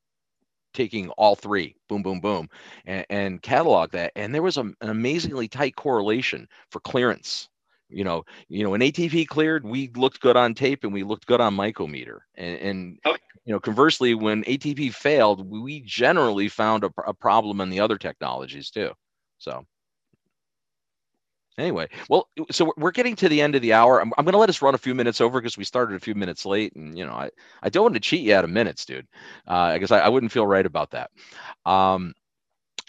[0.74, 2.48] taking all three, boom, boom, boom,
[2.84, 4.12] and, and catalog that.
[4.16, 7.48] And there was a, an amazingly tight correlation for clearance.
[7.88, 11.26] You know, you know, when ATP cleared, we looked good on tape and we looked
[11.26, 12.18] good on mycometer.
[12.36, 13.18] And, and okay.
[13.46, 17.96] you know, conversely, when ATP failed, we generally found a, a problem in the other
[17.96, 18.92] technologies too.
[19.38, 19.64] So
[21.58, 24.00] anyway well so we're getting to the end of the hour.
[24.00, 26.00] I'm, I'm going to let us run a few minutes over because we started a
[26.00, 27.30] few minutes late and you know i,
[27.62, 29.06] I don't want to cheat you out of minutes dude.
[29.46, 31.10] Uh, i guess I, wouldn't feel right about that.
[31.66, 32.14] Um,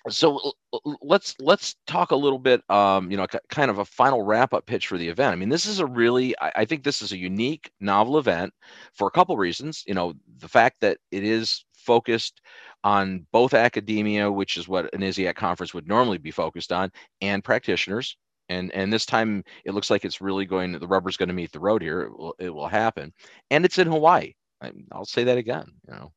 [0.08, 0.54] so
[1.02, 4.66] let's let's talk a little bit um, you know kind of a final wrap up
[4.66, 5.34] pitch for the event.
[5.34, 8.54] I mean this is a really I, I think this is a unique novel event
[8.94, 9.84] for a couple reasons.
[9.86, 12.42] You know the fact that it is focused
[12.84, 16.92] on both academia, which is what an ISIAQ conference would normally be focused on,
[17.22, 18.16] and practitioners
[18.50, 21.52] and and this time it looks like it's really going the rubber's going to meet
[21.52, 23.14] the road here it will, it will happen
[23.52, 24.34] and it's in hawaii.
[24.62, 26.12] I, will say that again you know.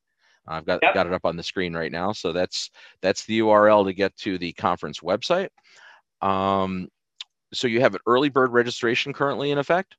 [0.47, 0.95] I've got yep.
[0.95, 2.11] got it up on the screen right now.
[2.11, 5.49] So that's that's the URL to get to the conference website.
[6.21, 6.89] Um,
[7.53, 9.95] so you have an early bird registration currently in effect.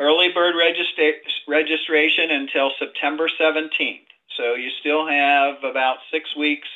[0.00, 4.07] Early bird registra- registration until September 17th.
[4.38, 6.68] So you still have about six weeks,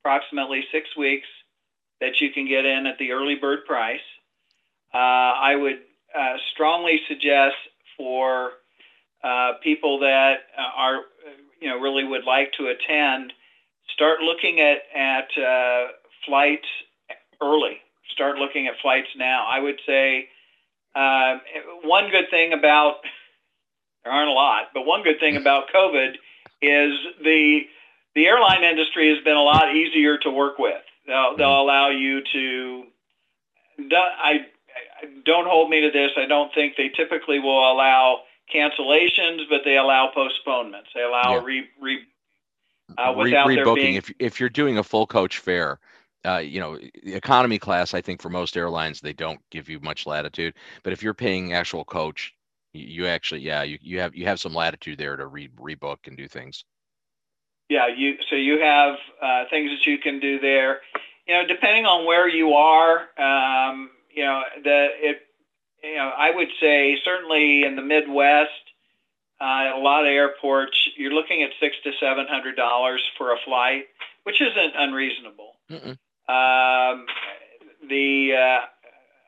[0.00, 1.26] approximately six weeks,
[2.00, 4.00] that you can get in at the early bird price.
[4.92, 5.80] Uh, I would
[6.18, 7.56] uh, strongly suggest
[7.98, 8.52] for
[9.22, 11.02] uh, people that are,
[11.60, 13.32] you know, really would like to attend,
[13.92, 15.88] start looking at at uh,
[16.24, 16.68] flights
[17.42, 17.78] early.
[18.12, 19.46] Start looking at flights now.
[19.46, 20.28] I would say
[20.94, 21.38] uh,
[21.84, 22.96] one good thing about
[24.04, 26.14] there aren't a lot, but one good thing about COVID
[26.62, 26.92] is
[27.22, 27.62] the
[28.14, 30.82] the airline industry has been a lot easier to work with.
[31.06, 31.68] They'll, they'll mm-hmm.
[31.68, 32.84] allow you to.
[33.92, 34.40] I
[35.24, 36.12] don't hold me to this.
[36.16, 40.90] I don't think they typically will allow cancellations, but they allow postponements.
[40.94, 41.44] They allow yeah.
[41.44, 41.98] re, re
[42.96, 43.74] uh, without re- rebooking.
[43.74, 43.94] Being...
[43.94, 45.78] If if you're doing a full coach fare,
[46.24, 50.06] uh, you know, economy class, I think for most airlines they don't give you much
[50.06, 50.54] latitude.
[50.82, 52.34] But if you're paying actual coach,
[52.76, 56.16] you actually yeah you, you have you have some latitude there to re rebook and
[56.16, 56.64] do things.
[57.68, 60.80] Yeah you so you have uh, things that you can do there.
[61.26, 65.22] You know depending on where you are um, you know the it
[65.82, 68.50] you know i would say certainly in the midwest
[69.40, 73.36] uh, a lot of airports you're looking at six to seven hundred dollars for a
[73.44, 73.86] flight
[74.26, 75.54] which isn't unreasonable.
[76.28, 77.06] Um,
[77.88, 78.60] the uh,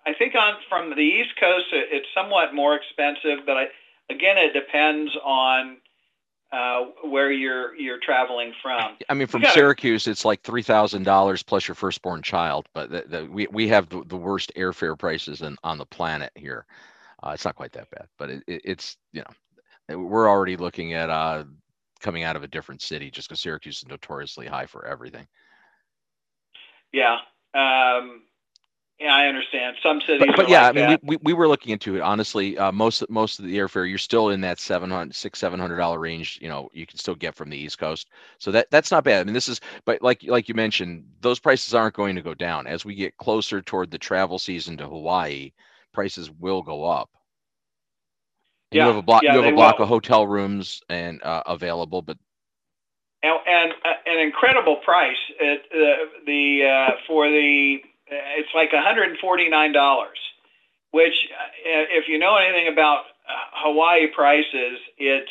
[0.09, 3.65] I think on from the East Coast, it's somewhat more expensive, but I,
[4.09, 5.77] again, it depends on
[6.51, 8.97] uh, where you're you're traveling from.
[9.11, 12.67] I mean, from gotta, Syracuse, it's like three thousand dollars plus your firstborn child.
[12.73, 16.33] But the, the, we we have the, the worst airfare prices in, on the planet
[16.35, 16.65] here.
[17.23, 19.23] Uh, it's not quite that bad, but it, it, it's you
[19.89, 21.45] know we're already looking at uh,
[22.01, 25.27] coming out of a different city just because Syracuse is notoriously high for everything.
[26.93, 27.19] Yeah.
[27.55, 28.23] Um,
[29.01, 29.77] yeah, I understand.
[29.81, 32.01] Some cities, but, but yeah, like I mean, we, we, we, were looking into it.
[32.01, 35.61] Honestly, uh, most most of the airfare, you're still in that seven hundred, six, seven
[35.61, 36.39] hundred dollar range.
[36.43, 39.21] You know, you can still get from the East Coast, so that that's not bad.
[39.21, 42.35] I mean, this is, but like like you mentioned, those prices aren't going to go
[42.35, 45.53] down as we get closer toward the travel season to Hawaii.
[45.93, 47.11] Prices will go up.
[48.73, 49.23] And yeah, you have a block.
[49.23, 49.85] Yeah, you have a block will.
[49.85, 52.19] of hotel rooms and uh, available, but
[53.23, 57.81] and, and uh, an incredible price at uh, the uh, for the
[58.11, 60.07] it's like $149,
[60.91, 62.99] which, uh, if you know anything about
[63.29, 65.31] uh, Hawaii prices, it's,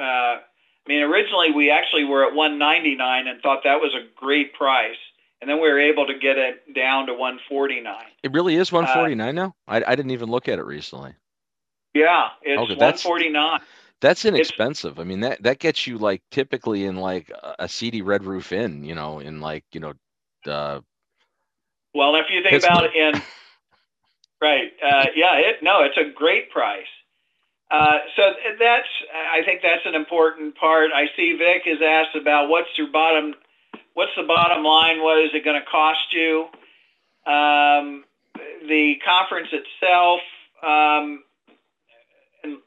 [0.00, 4.54] uh, I mean, originally we actually were at 199 and thought that was a great
[4.54, 4.96] price.
[5.40, 7.94] And then we were able to get it down to 149.
[8.22, 9.54] It really is 149 uh, now?
[9.68, 11.14] I, I didn't even look at it recently.
[11.92, 13.60] Yeah, it's okay, 149.
[14.00, 14.92] That's inexpensive.
[14.92, 18.52] It's, I mean, that that gets you like typically in like a seedy Red Roof
[18.52, 19.92] Inn, you know, in like you know,
[20.46, 20.80] uh,
[21.94, 23.14] well, if you think it's about it in
[24.40, 26.86] right, uh, yeah, it no, it's a great price.
[27.70, 28.22] Uh, so
[28.58, 28.88] that's
[29.32, 30.90] I think that's an important part.
[30.94, 33.34] I see Vic is asked about what's your bottom,
[33.94, 35.02] what's the bottom line?
[35.02, 36.46] What is it going to cost you?
[37.26, 38.04] Um,
[38.68, 40.20] the conference itself,
[40.62, 41.22] um,
[42.42, 42.58] and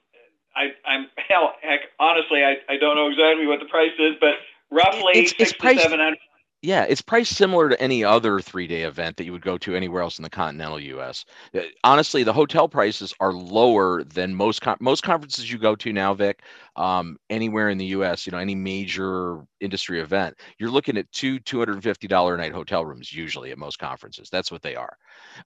[0.55, 4.35] I, I'm hell, heck, honestly, I, I don't know exactly what the price is, but
[4.71, 6.19] roughly It's- it's six to seven hundred.
[6.63, 10.01] Yeah, it's priced similar to any other three-day event that you would go to anywhere
[10.01, 11.23] else in the continental U.S.
[11.53, 15.93] Uh, Honestly, the hotel prices are lower than most con- most conferences you go to
[15.93, 16.41] now, Vic.
[16.75, 21.39] Um, anywhere in the U.S., you know, any major industry event, you're looking at two
[21.39, 24.27] two hundred and fifty dollar a night hotel rooms usually at most conferences.
[24.31, 24.97] That's what they are.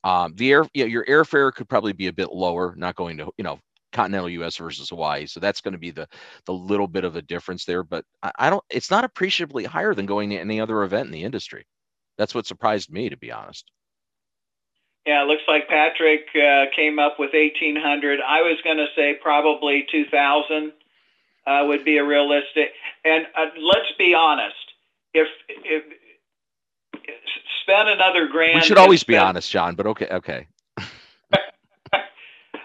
[0.06, 3.30] Um, the air, yeah, your airfare could probably be a bit lower, not going to
[3.38, 3.60] you know
[3.92, 4.58] continental U.S.
[4.58, 6.08] versus Hawaii, so that's going to be the
[6.46, 7.84] the little bit of a difference there.
[7.84, 8.64] But I, I don't.
[8.70, 11.66] It's not appreciably higher than going to any other event in the industry.
[12.18, 13.72] That's what surprised me, to be honest.
[15.06, 18.20] Yeah, it looks like Patrick uh, came up with eighteen hundred.
[18.26, 20.74] I was going to say probably two thousand
[21.48, 22.72] uh, would be a realistic.
[23.04, 24.56] And uh, let's be honest,
[25.14, 25.84] if if
[27.64, 29.76] spend another grand, we should always and be honest, John.
[29.76, 30.48] But okay, okay.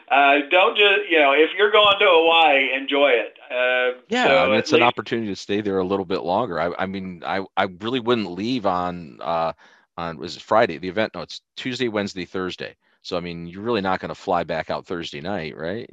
[0.09, 3.37] Uh, don't just you know if you're going to Hawaii, enjoy it.
[3.51, 6.23] Uh, Yeah, so I mean, at it's an opportunity to stay there a little bit
[6.23, 6.61] longer.
[6.61, 9.53] I, I mean, I, I really wouldn't leave on uh
[9.97, 11.15] on was it Friday the event?
[11.15, 12.77] No, it's Tuesday, Wednesday, Thursday.
[13.03, 15.89] So I mean, you're really not going to fly back out Thursday night, right?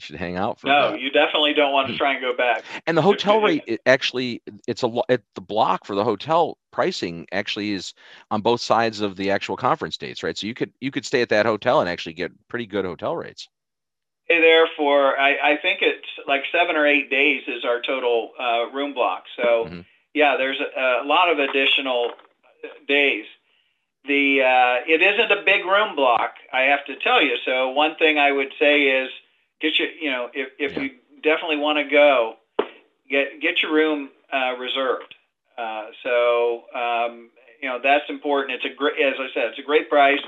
[0.00, 2.64] You, should hang out for No, you definitely don't want to try and go back.
[2.86, 7.26] And the hotel rate, it actually, it's a it, the block for the hotel pricing
[7.32, 7.92] actually is
[8.30, 10.38] on both sides of the actual conference dates, right?
[10.38, 13.14] So you could you could stay at that hotel and actually get pretty good hotel
[13.14, 13.48] rates.
[14.24, 18.30] Stay there for I, I think it's like seven or eight days is our total
[18.40, 19.24] uh, room block.
[19.36, 19.84] So Mhm.
[20.14, 22.12] yeah, there's a, a lot of additional
[22.88, 23.26] days.
[24.06, 27.36] The uh, it isn't a big room block, I have to tell you.
[27.44, 29.10] So one thing I would say is
[29.60, 30.82] get your you know if if Yeah.
[30.84, 30.90] you
[31.22, 32.36] definitely want to go,
[33.08, 35.14] get get your room uh, reserved.
[35.58, 37.30] Uh, so um,
[37.62, 38.52] you know that's important.
[38.52, 40.20] It's a great, as I said, it's a great price.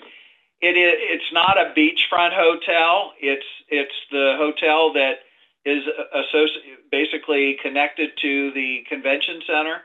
[0.60, 0.94] It is.
[0.98, 3.12] It's not a beachfront hotel.
[3.20, 5.20] It's it's the hotel that
[5.64, 9.82] is associ- basically connected to the convention center,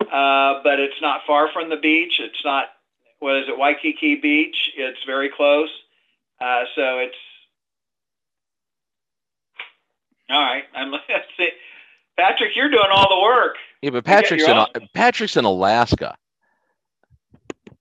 [0.00, 2.18] uh, but it's not far from the beach.
[2.18, 2.66] It's not
[3.20, 4.70] what is it Waikiki Beach?
[4.76, 5.70] It's very close.
[6.40, 7.16] Uh, so it's
[10.30, 10.64] all right.
[10.74, 10.92] I'm.
[12.16, 13.54] Patrick, you're doing all the work.
[13.80, 16.16] Yeah, but Patrick's in own- Patrick's in Alaska.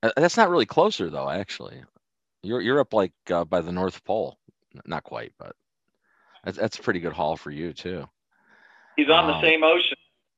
[0.04, 1.82] Uh, That's not really closer though, actually.
[2.44, 4.38] You're you're up like uh, by the North Pole.
[4.86, 5.56] Not quite, but
[6.44, 8.08] that's, that's a pretty good haul for you too.
[8.96, 9.98] He's on the Um, same ocean.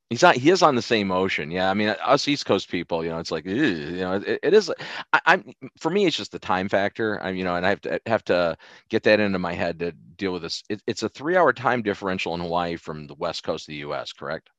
[0.10, 0.36] He's not.
[0.36, 1.52] He is on the same ocean.
[1.52, 4.14] Yeah, I mean, uh, us East Coast people, you know, it's like, ew, you know,
[4.14, 4.72] it, it is.
[5.14, 7.22] I, I'm for me, it's just the time factor.
[7.22, 8.58] I'm, you know, and I have to have to
[8.90, 10.64] get that into my head to deal with this.
[10.68, 14.12] It, it's a three-hour time differential in Hawaii from the west coast of the U.S.
[14.12, 14.50] Correct?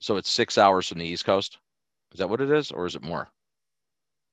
[0.00, 1.58] So it's six hours from the East Coast.
[2.12, 3.28] Is that what it is, or is it more?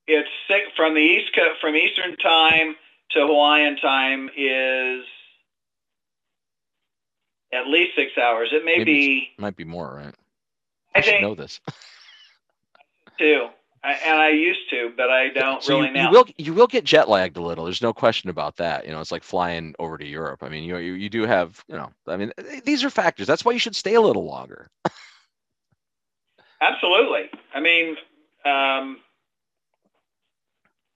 [0.07, 2.75] It's six, from the east coast, from Eastern time
[3.11, 5.05] to Hawaiian time is
[7.53, 8.49] at least six hours.
[8.51, 10.15] It may Maybe be might be more, right?
[10.95, 11.59] I I should think- know this.
[13.19, 13.47] too.
[13.85, 16.09] I, and I used to, but I don't so really you, now.
[16.09, 17.65] you will you will get jet lagged a little.
[17.65, 18.85] There's no question about that.
[18.85, 20.41] You know, it's like flying over to Europe.
[20.41, 22.31] I mean, you you, you do have, you know, I mean,
[22.63, 23.27] these are factors.
[23.27, 24.69] That's why you should stay a little longer.
[26.61, 27.29] Absolutely.
[27.53, 27.97] I mean,
[28.45, 28.99] um,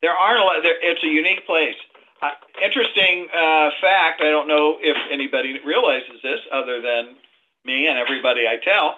[0.01, 0.63] there aren't a lot.
[0.63, 1.75] There, it's a unique place.
[2.21, 2.31] Uh,
[2.63, 4.21] interesting uh, fact.
[4.21, 7.15] I don't know if anybody realizes this, other than
[7.63, 8.95] me and everybody I tell,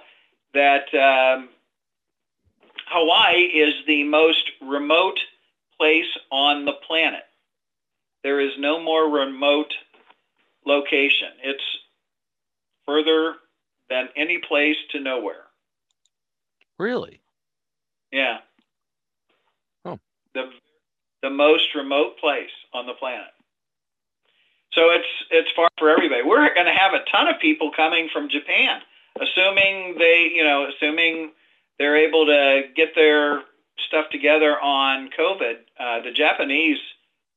[0.53, 1.49] that um,
[2.87, 5.19] Hawaii is the most remote
[5.77, 7.23] place on the planet.
[8.23, 9.73] There is no more remote
[10.65, 11.29] location.
[11.43, 11.63] It's
[12.85, 13.35] further
[13.89, 15.45] than any place to nowhere.
[16.77, 17.19] Really?
[18.11, 18.39] Yeah.
[19.85, 19.99] Oh.
[20.33, 20.49] The
[21.21, 23.33] the most remote place on the planet.
[24.73, 26.21] So it's it's far for everybody.
[26.23, 28.81] We're going to have a ton of people coming from Japan,
[29.19, 31.31] assuming they, you know, assuming
[31.79, 33.41] they're able to get their
[33.87, 35.55] stuff together on COVID.
[35.79, 36.77] Uh, the Japanese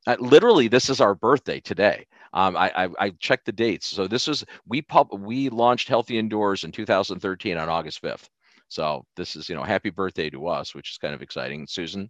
[0.08, 2.06] Uh, literally, this is our birthday today.
[2.34, 3.88] Um, I, I, I checked the dates.
[3.88, 8.30] So this is we pub we launched Healthy Indoors in 2013 on August 5th.
[8.70, 11.68] So this is you know happy birthday to us, which is kind of exciting.
[11.68, 12.10] Susan,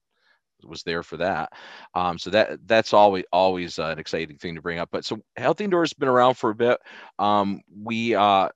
[0.65, 1.51] was there for that.
[1.93, 4.89] Um, so that that's always always uh, an exciting thing to bring up.
[4.91, 6.79] But so Healthy Indoors has been around for a bit.
[7.19, 8.49] Um, we uh,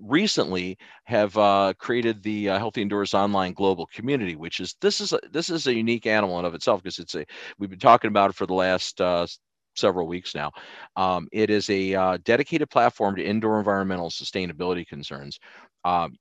[0.00, 5.12] recently have uh, created the uh, Healthy Indoors online global community, which is this is
[5.12, 7.24] a, this is a unique animal in of itself because it's a
[7.58, 9.26] we've been talking about it for the last uh,
[9.74, 10.50] several weeks now.
[10.96, 15.38] Um, it is a uh, dedicated platform to indoor environmental sustainability concerns.
[15.84, 16.16] Um,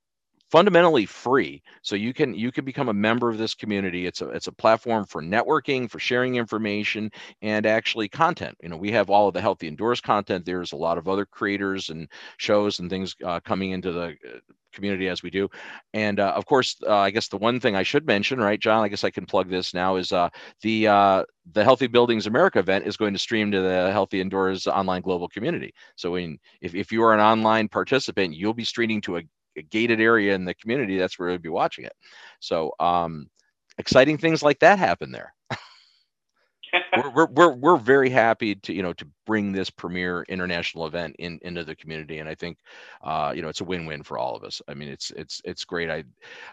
[0.52, 1.62] fundamentally free.
[1.82, 4.06] So you can you can become a member of this community.
[4.06, 8.56] It's a it's a platform for networking for sharing information and actually content.
[8.62, 10.46] You know we have all of the healthy indoors content.
[10.46, 14.40] There's a lot of other creators and shows and things uh, coming into the uh,
[14.74, 15.50] community as we do.
[15.94, 18.84] And uh, of course uh, i guess the one thing i should mention right john
[18.84, 20.30] i guess i can plug this now is uh,
[20.62, 21.24] the uh,
[21.54, 25.30] the healthy buildings america event is going to stream to the healthy indoors online global
[25.30, 25.74] community.
[25.96, 29.22] So in, if, if you are an online participant you'll be streaming to a
[29.58, 31.94] a gated area in the community, that's where we'd be watching it.
[32.40, 33.30] So um,
[33.78, 35.34] exciting things like that happen there.
[36.98, 41.16] we're, we're, we're, we're very happy to, you know, to bring this premier international event
[41.20, 42.20] in, into the community.
[42.20, 42.58] And I think,
[43.04, 44.62] uh, you know, it's a win-win for all of us.
[44.68, 45.90] I mean, it's, it's, it's great.
[45.90, 46.04] I,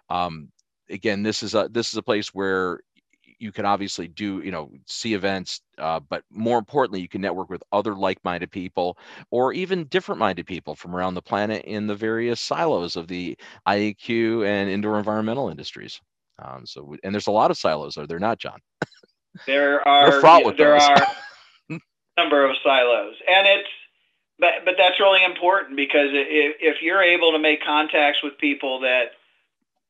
[0.08, 0.50] um,
[0.90, 2.80] again, this is a, this is a place where
[3.42, 7.50] you can obviously do you know see events uh, but more importantly you can network
[7.50, 8.96] with other like-minded people
[9.30, 13.36] or even different-minded people from around the planet in the various silos of the
[13.66, 16.00] ieq and indoor environmental industries.
[16.38, 18.60] Um, so and there's a lot of silos are there not john.
[19.46, 20.10] There are
[20.56, 20.82] there those.
[20.82, 21.06] are
[22.16, 23.14] number of silos.
[23.28, 23.68] And it's
[24.38, 28.80] but but that's really important because if, if you're able to make contacts with people
[28.80, 29.12] that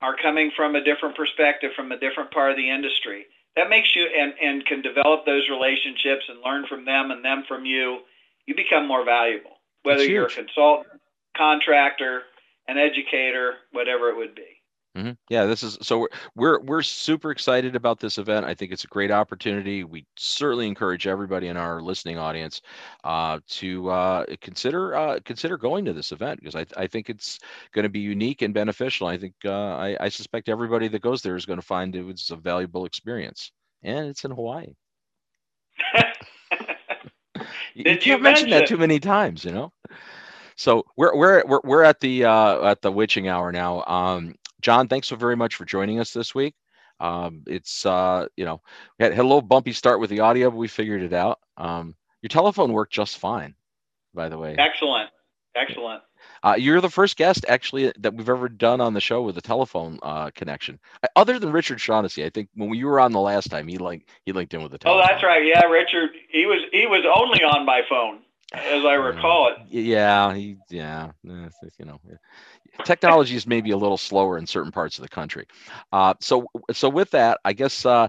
[0.01, 3.27] are coming from a different perspective from a different part of the industry
[3.57, 7.45] that makes you and, and can develop those relationships and learn from them and them
[7.47, 8.01] from you,
[8.47, 9.59] you become more valuable.
[9.83, 11.01] Whether you're a consultant,
[11.37, 12.23] contractor,
[12.69, 14.62] an educator, whatever it would be.
[14.97, 15.13] Mm-hmm.
[15.31, 18.45] Yeah, this is so we're, we're we're super excited about this event.
[18.45, 19.85] I think it's a great opportunity.
[19.85, 22.61] We certainly encourage everybody in our listening audience
[23.03, 27.39] uh, to uh, consider uh, consider going to this event because I, I think it's
[27.73, 29.07] going to be unique and beneficial.
[29.07, 32.03] I think uh, I, I suspect everybody that goes there is going to find it
[32.03, 33.51] was a valuable experience,
[33.83, 34.75] and it's in Hawaii.
[37.75, 39.73] you, Did you, you mention that too many times, you know.
[40.57, 43.85] So we're we're we're, we're at the uh, at the witching hour now.
[43.87, 46.55] Um, John, thanks so very much for joining us this week.
[47.01, 48.61] Um, it's uh, you know
[48.99, 51.41] we had, had, a little bumpy start with the audio, but we figured it out.
[51.57, 53.55] Um, your telephone worked just fine,
[54.15, 54.55] by the way.
[54.57, 55.11] Excellent,
[55.57, 56.03] excellent.
[56.45, 59.41] Uh, you're the first guest actually that we've ever done on the show with a
[59.41, 60.79] telephone uh, connection,
[61.17, 62.25] other than Richard Shaughnessy.
[62.25, 64.71] I think when we were on the last time, he like he linked in with
[64.71, 65.03] the telephone.
[65.03, 65.45] Oh, that's right.
[65.45, 66.11] Yeah, Richard.
[66.29, 68.21] He was he was only on my phone,
[68.53, 69.57] as I recall it.
[69.69, 71.51] Yeah, he yeah, you
[71.81, 72.01] know
[72.85, 75.47] technology is maybe a little slower in certain parts of the country.
[75.93, 78.09] Uh, so, so with that, I guess uh,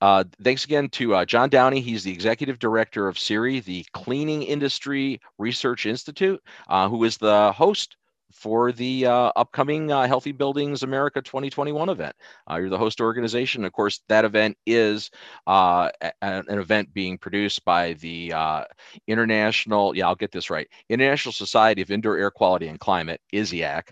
[0.00, 1.80] uh, thanks again to uh, John Downey.
[1.80, 7.52] He's the executive director of CIRI, the Cleaning Industry Research Institute, uh, who is the
[7.52, 7.96] host
[8.32, 12.14] for the uh, upcoming uh, Healthy Buildings America 2021 event.
[12.50, 13.64] Uh, you're the host organization.
[13.64, 15.10] Of course, that event is
[15.46, 18.64] uh, a- an event being produced by the uh,
[19.06, 23.82] International, yeah, I'll get this right, International Society of Indoor Air Quality and Climate, ISIAQ.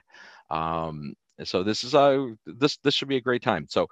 [0.51, 1.14] Um,
[1.45, 3.66] so this is a this this should be a great time.
[3.68, 3.88] So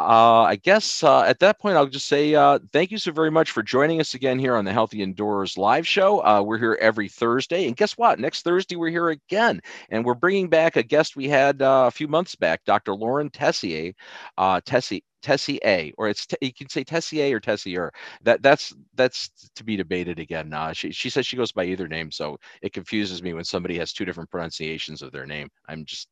[0.00, 3.30] uh, I guess uh, at that point I'll just say uh, thank you so very
[3.30, 6.24] much for joining us again here on the Healthy Indoors live show.
[6.24, 8.18] Uh, we're here every Thursday, and guess what?
[8.18, 11.90] Next Thursday we're here again, and we're bringing back a guest we had uh, a
[11.90, 12.94] few months back, Dr.
[12.94, 13.92] Lauren Tessier.
[14.38, 17.92] Uh, Tessie Tessier, or it's you can say Tessier or Tessier.
[18.22, 20.52] That that's that's to be debated again.
[20.52, 23.78] Uh, she she says she goes by either name, so it confuses me when somebody
[23.78, 25.48] has two different pronunciations of their name.
[25.68, 26.08] I'm just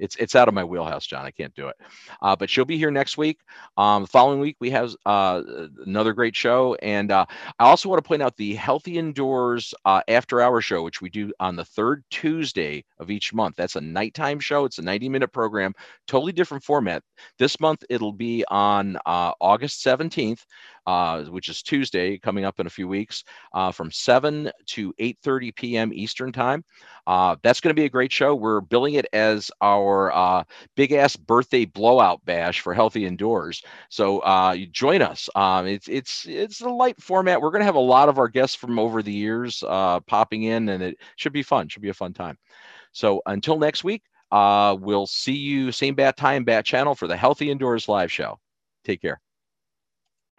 [0.00, 1.24] it's it's out of my wheelhouse, John.
[1.24, 1.76] I can't do it.
[2.22, 3.40] Uh, but she'll be here next week.
[3.76, 5.42] Um, the following week we have uh,
[5.86, 7.26] another great show, and uh,
[7.58, 11.10] I also want to point out the Healthy Indoors uh, After Hour show, which we
[11.10, 13.56] do on the third Tuesday of each month.
[13.56, 14.64] That's a nighttime show.
[14.64, 15.74] It's a 90 minute program,
[16.06, 17.02] totally different format.
[17.38, 20.44] This month it'll be on uh, August 17th
[20.86, 23.24] uh, which is Tuesday, coming up in a few weeks,
[23.54, 25.92] uh, from 7 to 8:30 p.m.
[25.92, 26.64] Eastern Time.
[27.06, 28.34] Uh, that's going to be a great show.
[28.34, 30.44] We're billing it as our uh,
[30.76, 33.62] big ass birthday blowout bash for Healthy Indoors.
[33.88, 35.28] So uh, join us.
[35.34, 37.40] Um, it's it's it's a light format.
[37.40, 40.44] We're going to have a lot of our guests from over the years uh, popping
[40.44, 41.68] in, and it should be fun.
[41.68, 42.38] Should be a fun time.
[42.92, 47.16] So until next week, uh, we'll see you same bat time, bat channel for the
[47.16, 48.38] Healthy Indoors live show.
[48.84, 49.20] Take care.